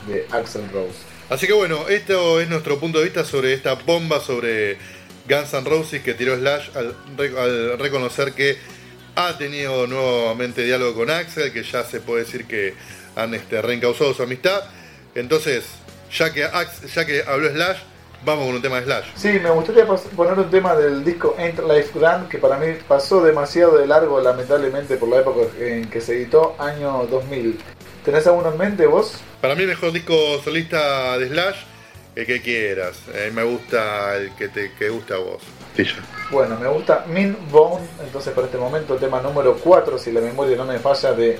[0.07, 0.99] de Axel Rose.
[1.29, 4.77] Así que bueno, esto es nuestro punto de vista sobre esta bomba sobre
[5.29, 8.59] Guns N' Roses que tiró Slash al, reconocer que
[9.15, 12.75] ha tenido nuevamente diálogo con Axel, que ya se puede decir que
[13.15, 14.63] han este, reencausado su amistad.
[15.15, 15.65] Entonces,
[16.11, 16.49] ya que,
[16.95, 17.79] ya que habló Slash,
[18.25, 19.07] vamos con un tema de Slash.
[19.17, 23.23] Sí, me gustaría poner un tema del disco Ain't Life Grand, que para mí pasó
[23.23, 27.59] demasiado de largo, lamentablemente, por la época en que se editó, año 2000.
[28.05, 29.21] ¿Tenés alguno en mente vos?
[29.41, 31.57] Para mí el mejor disco solista de Slash,
[32.15, 32.99] el que quieras.
[33.09, 35.43] A me gusta el que te que gusta a vos.
[36.31, 40.57] Bueno, me gusta Min Bone, entonces para este momento tema número 4, si la memoria
[40.57, 41.39] no me falla, de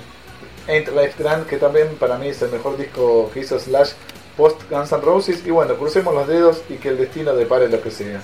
[0.67, 3.91] Ain't Life Grand, que también para mí es el mejor disco que hizo Slash
[4.37, 5.45] post Guns N' Roses.
[5.45, 8.21] Y bueno, crucemos los dedos y que el destino depare lo que sea.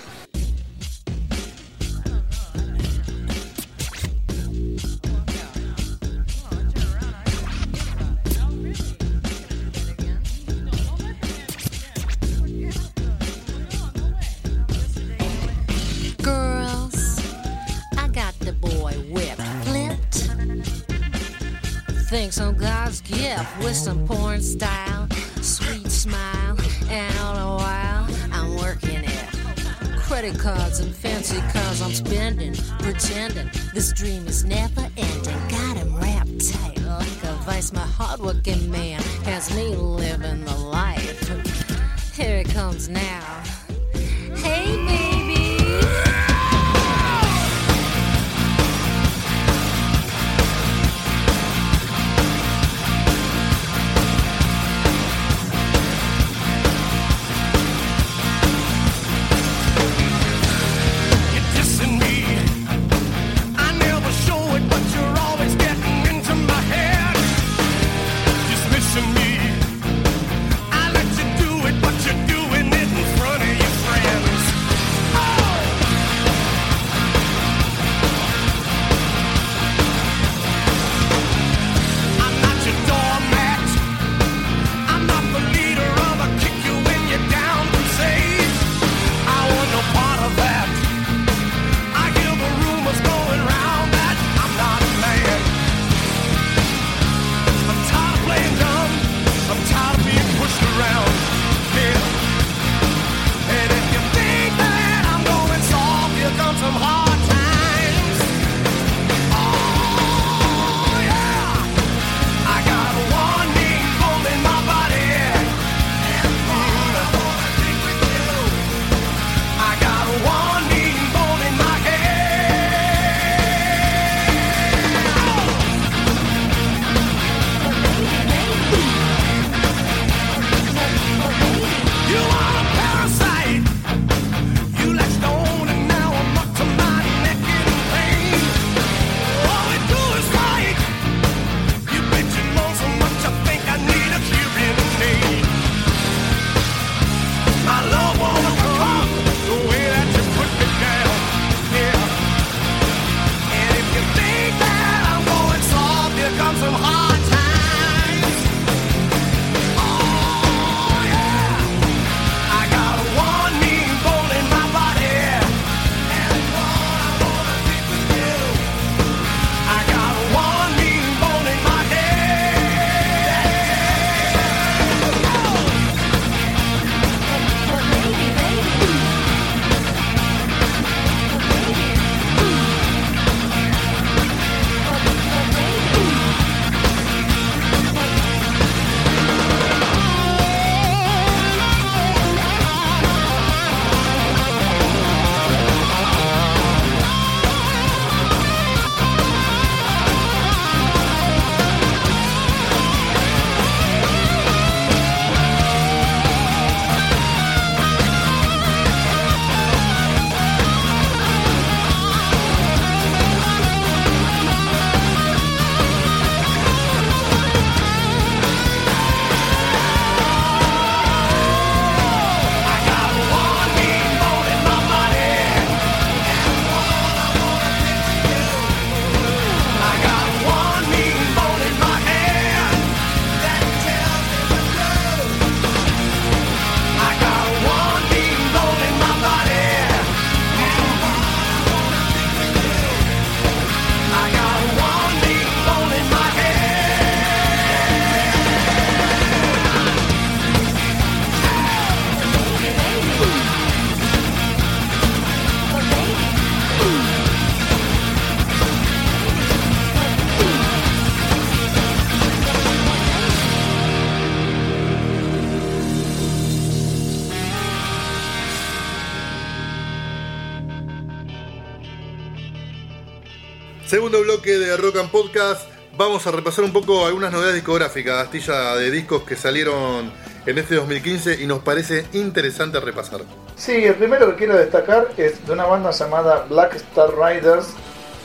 [274.30, 275.68] Bloque de Rock and Podcast.
[275.98, 280.12] Vamos a repasar un poco algunas novedades discográficas, astilla de discos que salieron
[280.46, 283.22] en este 2015 y nos parece interesante repasar.
[283.56, 287.70] Sí, el primero que quiero destacar es de una banda llamada Black Star Riders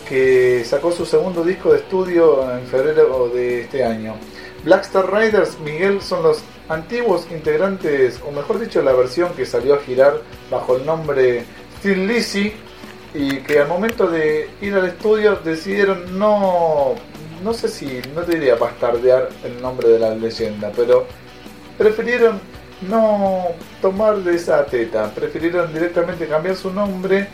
[0.07, 4.15] que sacó su segundo disco de estudio en febrero de este año.
[4.63, 9.77] Black Star Riders, Miguel, son los antiguos integrantes, o mejor dicho, la versión que salió
[9.77, 11.47] a girar bajo el nombre
[11.79, 12.53] Steel Lizzy
[13.15, 16.97] y que al momento de ir al estudio decidieron no,
[17.43, 21.07] no sé si, no te diría bastardear el nombre de la leyenda, pero
[21.79, 22.41] prefirieron
[22.83, 23.47] no
[23.81, 27.29] tomar de esa teta, prefirieron directamente cambiar su nombre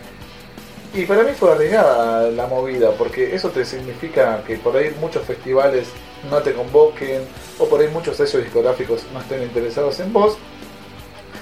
[0.93, 5.25] y para mí fue arriesgada la movida, porque eso te significa que por ahí muchos
[5.25, 5.89] festivales
[6.29, 7.23] no te convoquen,
[7.59, 10.37] o por ahí muchos sellos discográficos no estén interesados en vos.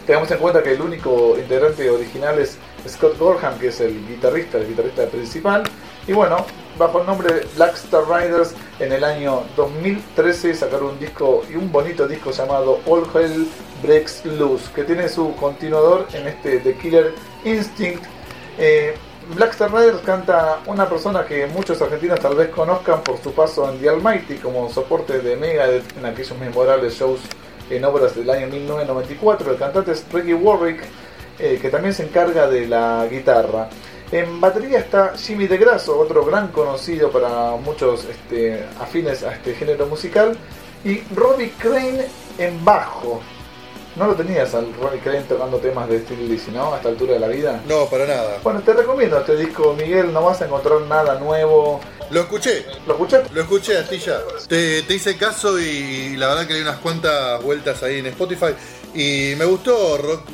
[0.06, 4.58] Tengamos en cuenta que el único integrante original es Scott Gorham, que es el guitarrista,
[4.58, 5.64] el guitarrista principal.
[6.06, 6.44] Y bueno,
[6.78, 11.56] bajo el nombre de Black Star Riders, en el año 2013 sacaron un disco y
[11.56, 13.48] un bonito disco llamado All Hell
[13.82, 17.14] Breaks Loose, que tiene su continuador en este The Killer
[17.44, 18.04] Instinct.
[18.58, 18.94] Eh,
[19.34, 23.70] Black Star Riders canta una persona que muchos argentinos tal vez conozcan por su paso
[23.70, 27.20] en The Almighty como soporte de Megadeth en aquellos memorables shows
[27.68, 29.52] en obras del año 1994.
[29.52, 30.82] El cantante es Ricky Warwick,
[31.38, 33.68] eh, que también se encarga de la guitarra.
[34.10, 39.86] En batería está Jimmy DeGrasso, otro gran conocido para muchos este, afines a este género
[39.86, 40.36] musical,
[40.84, 42.06] y Robbie Crane
[42.38, 43.20] en bajo.
[43.96, 46.72] No lo tenías al Ronnie Crane tocando temas de Steel Lizzy, ¿no?
[46.72, 47.60] A esta altura de la vida.
[47.66, 48.38] No, para nada.
[48.44, 50.12] Bueno, te recomiendo este disco, Miguel.
[50.12, 51.80] No vas a encontrar nada nuevo.
[52.10, 52.64] Lo escuché.
[52.86, 53.34] ¿Lo escuchaste?
[53.34, 54.20] Lo escuché, Astilla.
[54.46, 58.54] Te, te hice caso y la verdad que di unas cuantas vueltas ahí en Spotify.
[58.94, 60.30] Y me gustó rock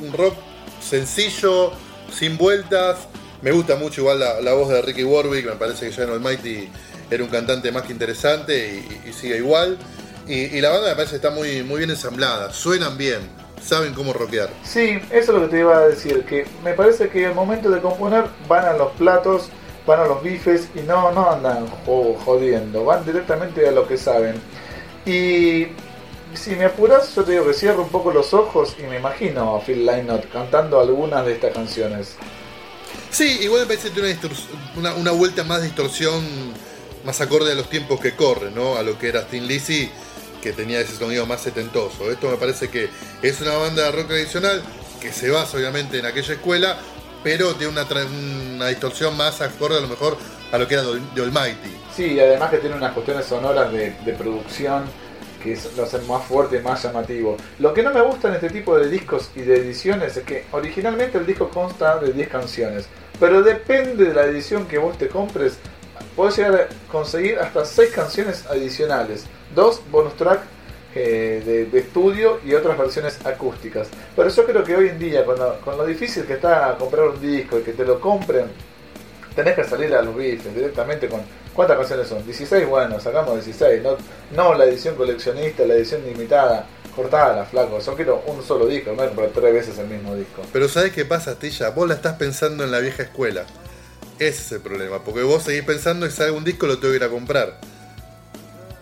[0.85, 1.73] sencillo,
[2.13, 3.09] sin vueltas.
[3.43, 5.47] Me gusta mucho igual la, voz de Ricky Warwick.
[5.47, 6.69] Me parece que John Almighty
[7.11, 9.79] era un cantante más que interesante y, sigue igual.
[10.27, 12.53] Y, la banda me parece que está muy, muy bien ensamblada.
[12.53, 14.51] Suenan bien saben cómo rockear.
[14.63, 17.71] Sí, eso es lo que te iba a decir, que me parece que al momento
[17.71, 19.49] de componer van a los platos,
[19.87, 21.67] van a los bifes y no, no andan
[22.25, 24.35] jodiendo, van directamente a lo que saben.
[25.07, 25.69] Y
[26.37, 29.57] si me apuras, yo te digo que cierro un poco los ojos y me imagino
[29.57, 32.17] a Phil Lynott cantando algunas de estas canciones.
[33.11, 33.91] Sí, igual me parece
[34.77, 36.25] una, una, vuelta más de distorsión,
[37.05, 38.77] más acorde a los tiempos que corren, ¿no?
[38.77, 39.91] A lo que era Stin Lizzy
[40.43, 42.11] que tenía ese sonido más setentoso.
[42.11, 42.91] Esto me parece que
[43.23, 44.63] es una banda de rock tradicional
[45.01, 46.77] que se basa obviamente en aquella escuela,
[47.23, 47.87] pero tiene una,
[48.55, 50.19] una distorsión más acorde a lo mejor
[50.53, 51.75] a lo que era de Almighty.
[51.97, 54.85] Sí, además que tiene unas cuestiones sonoras de, producción
[55.45, 57.37] que lo hacen más fuerte y más llamativo.
[57.59, 60.47] Lo que no me gusta en este tipo de discos y de ediciones es que
[60.53, 62.89] originalmente el disco consta de 10 canciones,
[63.21, 65.59] pero depende de la edición que vos te compres,
[66.17, 70.41] podés llegar a conseguir hasta 6 canciones adicionales dos bonus track
[70.95, 73.89] eh, de, estudio y otras versiones acústicas.
[74.15, 77.09] Pero yo creo que hoy en día, con lo, con lo difícil que está comprar
[77.09, 78.47] un disco y que te lo compren,
[79.35, 81.21] tenés que salir a los bifes directamente con.
[81.55, 82.25] ¿Cuántas canciones son?
[82.25, 83.83] 16, bueno, sacamos 16.
[83.83, 83.97] No,
[84.35, 86.67] no la edición coleccionista, la edición limitada.
[86.95, 87.81] Cortada, flaco.
[87.81, 90.43] Yo quiero un solo disco, no comprar tres veces el mismo disco.
[90.53, 91.71] Pero ¿sabes qué pasa, Tilla?
[91.71, 93.47] Vos la estás pensando en la vieja escuela.
[94.19, 96.93] Ese es el problema, porque vos seguís pensando en que sale un disco lo tengo
[96.93, 97.59] que ir a comprar.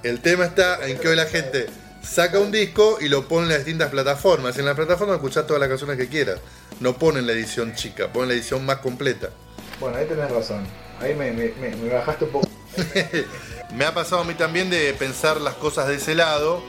[0.03, 1.67] El tema está en que hoy la gente
[2.03, 4.59] saca un disco y lo pone en las distintas plataformas.
[4.59, 6.41] En las plataformas escuchás todas las canciones que quieras.
[6.81, 9.31] No ponen la edición chica, ponen la edición más completa.
[9.81, 10.67] Bueno, ahí tenés razón.
[11.01, 11.33] Ahí me,
[11.89, 12.49] bajaste un poco.
[13.75, 16.63] me ha pasado a mí también de pensar las cosas de ese lado,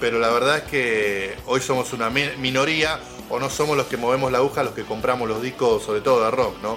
[0.00, 4.30] pero la verdad es que hoy somos una minoría o no somos los que movemos
[4.32, 6.76] la aguja, los que compramos los discos, sobre todo de rock, ¿no?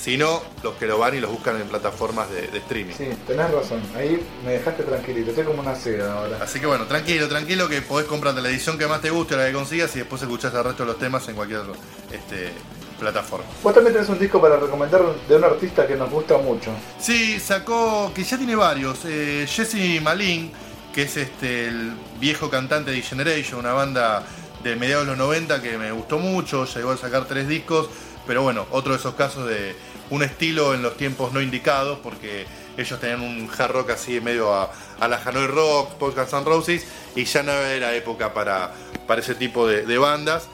[0.00, 2.94] sino los que lo van y los buscan en plataformas de, streaming.
[2.94, 3.82] Sí, tenés razón.
[3.94, 5.30] Ahí me dejaste tranquilito.
[5.30, 6.38] Estoy como una seda ahora.
[6.40, 9.46] Así que bueno, tranquilo, tranquilo que podés comprarte la edición que más te guste, la
[9.46, 11.62] que consigas, y después escuchás el resto de los temas en cualquier
[12.10, 12.52] este,
[13.00, 13.46] plataforma.
[13.62, 16.70] Vos también tenés un disco para recomendar de un artista que nos gusta mucho.
[16.98, 20.52] Sí, sacó, que ya tiene varios, eh, Jesse Malin,
[20.94, 24.24] que es este el viejo cantante de Generation, una banda
[24.62, 27.88] de mediados de los 90 que me gustó mucho, llegó a sacar tres discos,
[28.26, 29.74] pero bueno, otro de esos casos de
[30.10, 32.46] un estilo en los tiempos no indicados, porque
[32.76, 34.70] ellos tenían un hard rock así medio a,
[35.00, 38.72] la Hanoi Rock, Podcast and Roses, y ya no era época para,
[39.06, 40.48] para ese tipo de, bandas.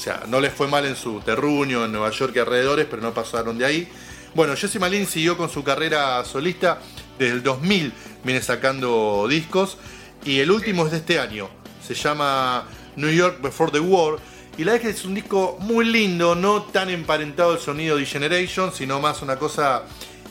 [0.00, 3.02] O sea, no les fue mal en su terruño, en Nueva York y alrededores, pero
[3.02, 3.86] no pasaron de ahí.
[4.34, 6.78] Bueno, Jesse Malin siguió con su carrera solista.
[7.18, 7.92] Desde el 2000
[8.24, 9.76] viene sacando discos.
[10.24, 11.50] Y el último es de este año.
[11.86, 14.16] Se llama New York Before the War.
[14.56, 17.98] Y la verdad es que es un disco muy lindo, no tan emparentado el sonido
[17.98, 19.82] de Generation, sino más una cosa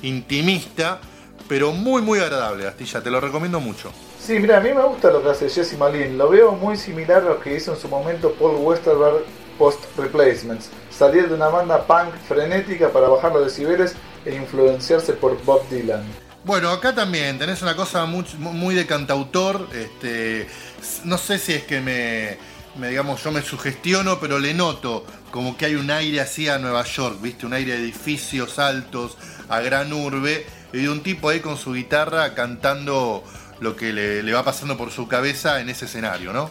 [0.02, 1.00] intimista,
[1.48, 3.92] pero muy muy agradable, Astilla, te lo recomiendo mucho.
[4.20, 7.22] Sí, mira, a mí me gusta lo que hace Jesse Malin, lo veo muy similar
[7.22, 9.24] a lo que hizo en su momento Paul Westerberg
[9.60, 13.94] post Replacements, salir de una banda punk frenética para bajar los decibeles
[14.26, 16.04] e influenciarse por Bob Dylan.
[16.46, 19.68] Bueno, acá también tenés una cosa muy, muy de cantautor.
[19.74, 20.48] Este,
[21.04, 22.38] no sé si es que me,
[22.88, 26.84] digamos, yo me sugestiono, pero le noto como que hay un aire así a Nueva
[26.86, 27.46] York, ¿viste?
[27.46, 29.18] Un aire de edificios altos,
[29.50, 33.24] a gran urbe, y un tipo ahí con su guitarra cantando
[33.60, 36.50] lo que le va pasando por su cabeza en ese escenario, ¿no?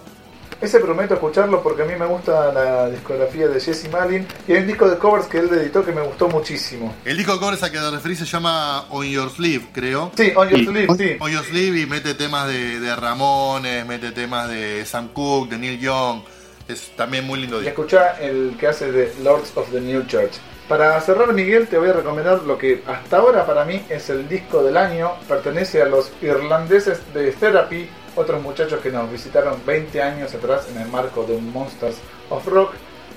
[0.61, 4.59] Ese prometo escucharlo porque a mí me gusta la discografía de Jesse Malin y hay
[4.63, 6.95] un disco de covers que él editó que me gustó muchísimo.
[7.05, 10.11] El disco de covers a que te referís se llama On Your Sleeve, creo.
[10.17, 11.17] Sí, On Your Sleeve, sí.
[11.21, 15.59] On Your Sleeve y mete temas de, de Ramones, mete temas de Sam Cooke, de
[15.59, 16.23] Neil Young.
[16.67, 17.83] Es también muy lindo Y disco.
[17.83, 20.33] escucha el que hace de Lords of the New Church.
[20.69, 24.29] Para cerrar, Miguel, te voy a recomendar lo que hasta ahora para mí es el
[24.29, 25.13] disco del año.
[25.27, 30.81] Pertenece a los irlandeses de Therapy, otros muchachos que nos visitaron 20 años atrás en
[30.81, 31.97] el marco de Monsters
[32.31, 32.73] of Rock.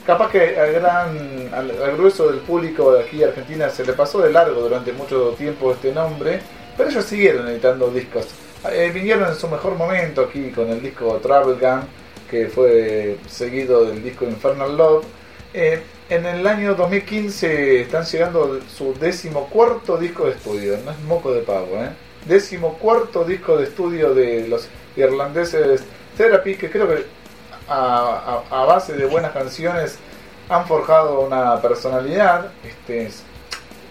[0.05, 4.31] Capaz que al, gran, al, grueso del público de aquí Argentina se le pasó de
[4.31, 6.39] largo durante mucho tiempo este nombre,
[6.75, 8.27] pero ellos siguieron editando discos.
[8.71, 11.81] Eh, vinieron en su mejor momento aquí con el disco Travel Gun,
[12.29, 15.05] que fue seguido del disco Infernal Love.
[15.53, 21.31] Eh, en el año 2015 están llegando su decimocuarto disco de estudio, no es moco
[21.31, 21.89] de pavo, ¿eh?
[22.25, 25.83] Decimocuarto disco de estudio de los irlandeses
[26.17, 27.05] Therapy, que creo que
[27.67, 29.97] a, base de buenas canciones
[30.49, 32.51] han forjado una personalidad.
[32.67, 33.23] Este, es-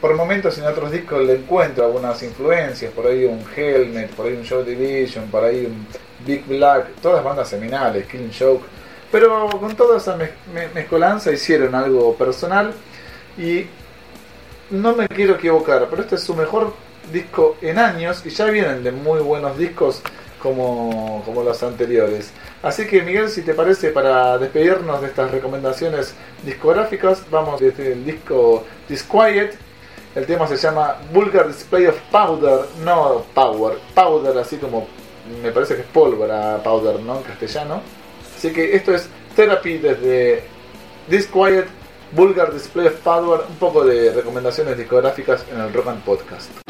[0.00, 4.32] por momentos en otros discos le encuentro algunas influencias, por ahí un Helmet, por ahí
[4.32, 5.86] un Joy Division, por ahí un
[6.26, 8.64] Big Black, todas bandas seminales, Killing Joke.
[9.12, 12.72] Pero con toda esa mez- me- mezcolanza hicieron algo personal
[13.36, 13.66] y
[14.70, 16.72] no me quiero equivocar, pero este es su mejor
[17.12, 20.00] disco en años y ya vienen de muy buenos discos
[20.42, 22.32] como, como los anteriores.
[22.62, 26.14] Así que Miguel, si te parece, para despedirnos de estas recomendaciones
[26.44, 29.52] discográficas, vamos desde el disco Disquiet.
[30.14, 34.88] El tema se llama Vulgar Display of Powder, no Power, Powder así como
[35.42, 37.18] me parece que es pólvora powder, ¿no?
[37.18, 37.80] En castellano.
[38.36, 40.44] Así que esto es Therapy desde
[41.08, 41.66] Disquiet,
[42.12, 46.69] Vulgar Display of Power, un poco de recomendaciones discográficas en el Rock and Podcast.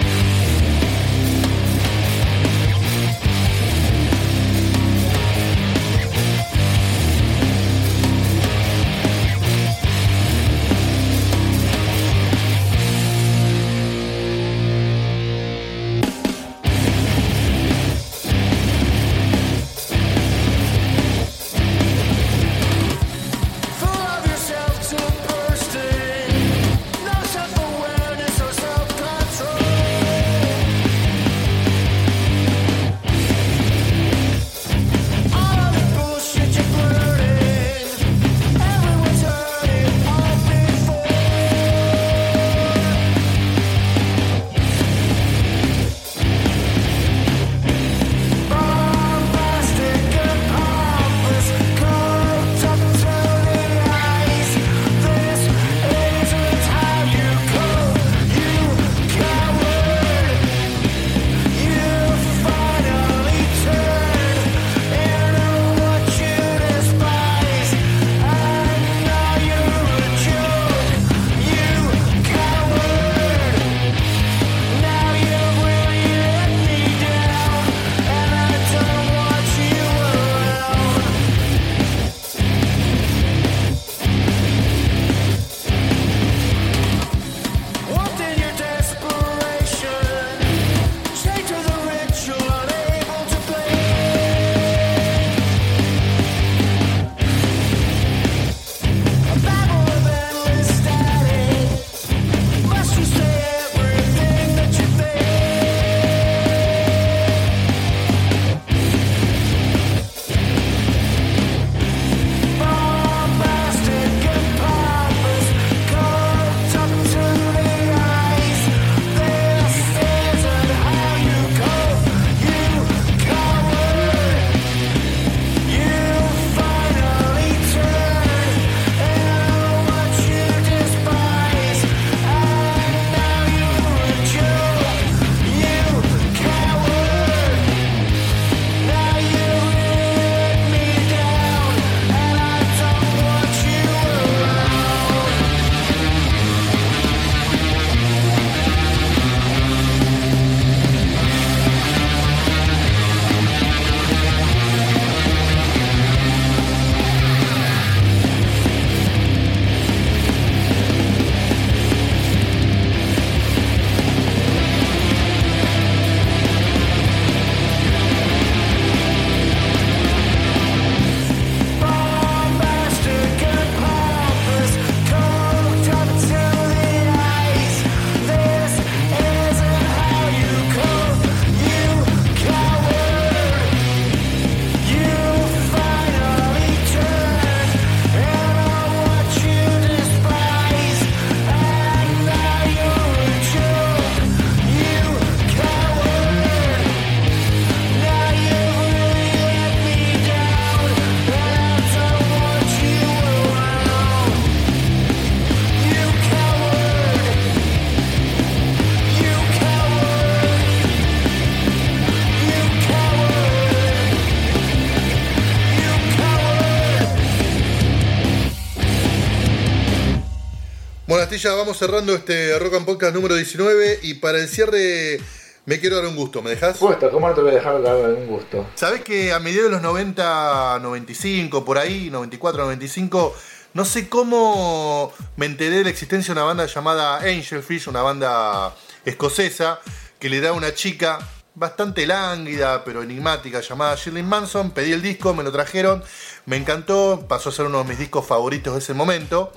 [221.31, 225.21] Vamos cerrando este Rock and Podcast número 19 y para el cierre
[225.65, 226.79] me quiero dar un gusto, ¿me dejas?
[226.79, 228.67] Puesto, ¿cómo no te voy a dejar dar un gusto?
[228.75, 233.37] Sabés que a mediados de los 90, 95, por ahí, 94, 95,
[233.75, 238.75] no sé cómo me enteré de la existencia de una banda llamada Angelfish, una banda
[239.05, 239.79] escocesa,
[240.19, 241.21] que le da a una chica
[241.55, 244.73] bastante lánguida, pero enigmática, llamada Shirley Manson.
[244.73, 246.03] Pedí el disco, me lo trajeron,
[246.47, 249.53] me encantó, pasó a ser uno de mis discos favoritos de ese momento.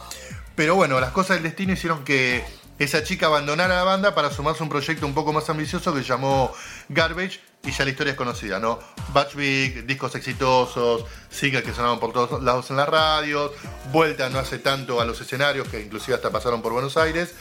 [0.55, 2.43] Pero bueno, las cosas del destino hicieron que
[2.79, 6.03] esa chica abandonara la banda para sumarse a un proyecto un poco más ambicioso que
[6.03, 6.53] llamó
[6.89, 8.79] Garbage y ya la historia es conocida, ¿no?
[9.13, 13.51] Batch Big, discos exitosos, singles que sonaban por todos lados en las radios,
[13.91, 17.33] vuelta no hace tanto a los escenarios que inclusive hasta pasaron por Buenos Aires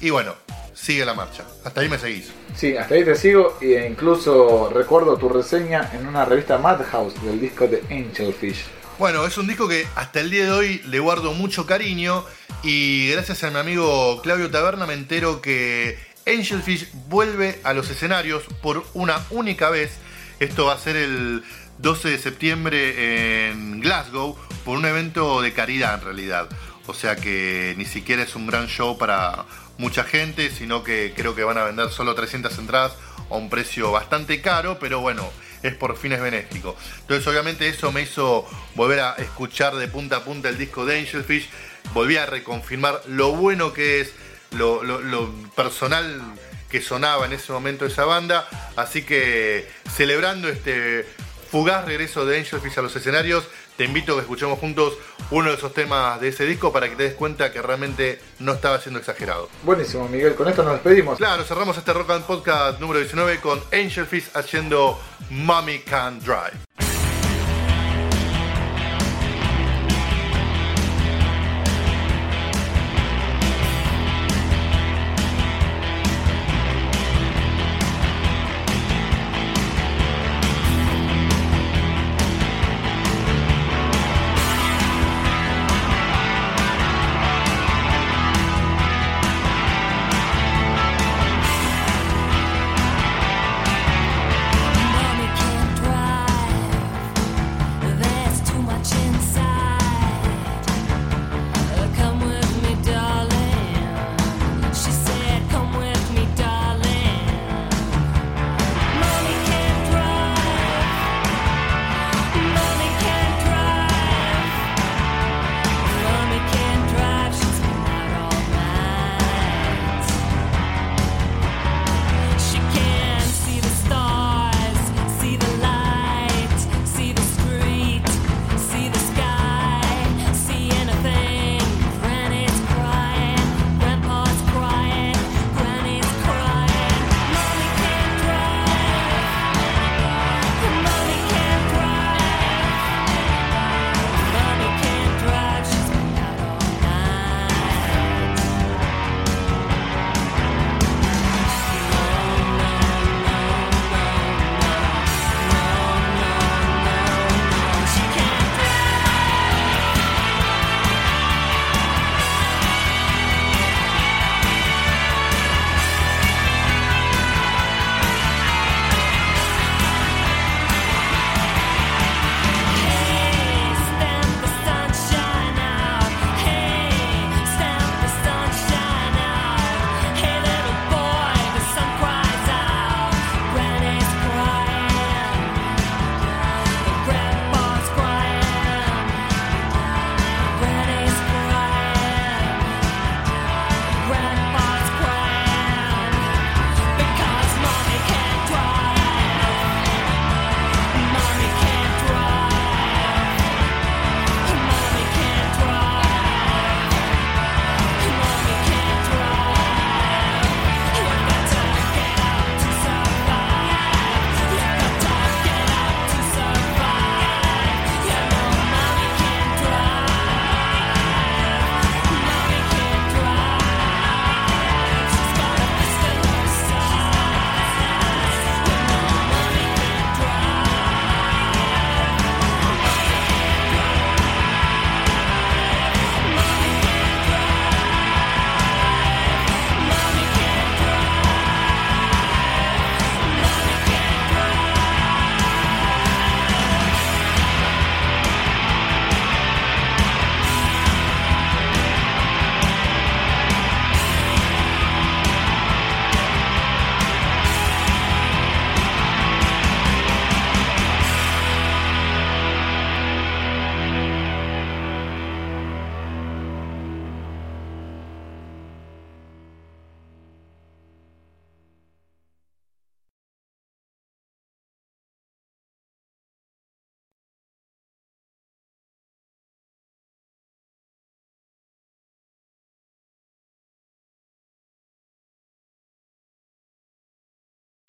[0.00, 0.34] y bueno,
[0.74, 1.44] sigue la marcha.
[1.64, 2.30] Hasta ahí me seguís.
[2.54, 7.40] Sí, hasta ahí te sigo e incluso recuerdo tu reseña en una revista Madhouse del
[7.40, 8.64] disco de Angelfish.
[8.98, 12.22] Bueno, es un disco que hasta el día de hoy le guardo mucho cariño
[12.62, 18.44] y gracias a mi amigo Claudio Taberna me entero que Angelfish vuelve a los escenarios
[18.62, 19.92] por una única vez.
[20.38, 21.42] Esto va a ser el
[21.78, 26.48] 12 de septiembre en Glasgow por un evento de caridad en realidad.
[26.86, 29.46] O sea que ni siquiera es un gran show para
[29.78, 32.92] mucha gente, sino que creo que van a vender solo 300 entradas
[33.30, 35.30] a un precio bastante caro, pero bueno,
[35.62, 36.74] es por fines benéficos.
[37.00, 40.98] Entonces obviamente eso me hizo volver a escuchar de punta a punta el disco de
[40.98, 41.48] Angelfish,
[41.94, 44.12] volví a reconfirmar lo bueno que es,
[44.56, 46.20] lo, lo- lo personal
[46.68, 51.04] que sonaba en ese momento esa banda, así que celebrando este
[51.50, 53.44] fugaz regreso de Angelfish a los escenarios,
[53.76, 54.94] te invito a que escuchemos juntos
[55.32, 58.52] uno de esos temas de ese disco para que te des cuenta que realmente no
[58.52, 59.48] estaba siendo exagerado.
[59.64, 60.34] Buenísimo, Miguel.
[60.36, 61.18] Con esto nos despedimos.
[61.18, 65.00] Claro, cerramos este Rock and Podcast número 19 con Angelfish haciendo
[65.30, 66.52] Mommy Can drive.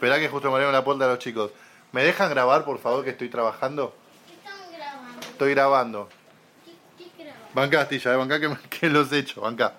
[0.02, 1.52] Esperá que justo me abrieron la puerta a los chicos.
[1.91, 3.95] ¿Me dejan grabar, por favor, que estoy trabajando?
[4.26, 5.20] ¿Qué estamos grabando?
[5.22, 6.10] Estoy grabando.
[6.97, 7.54] ¿Qué, qué grabamos?
[7.54, 8.49] Bancá, Astilla, eh, bancá que,
[8.80, 9.76] que los he hecho, bancá.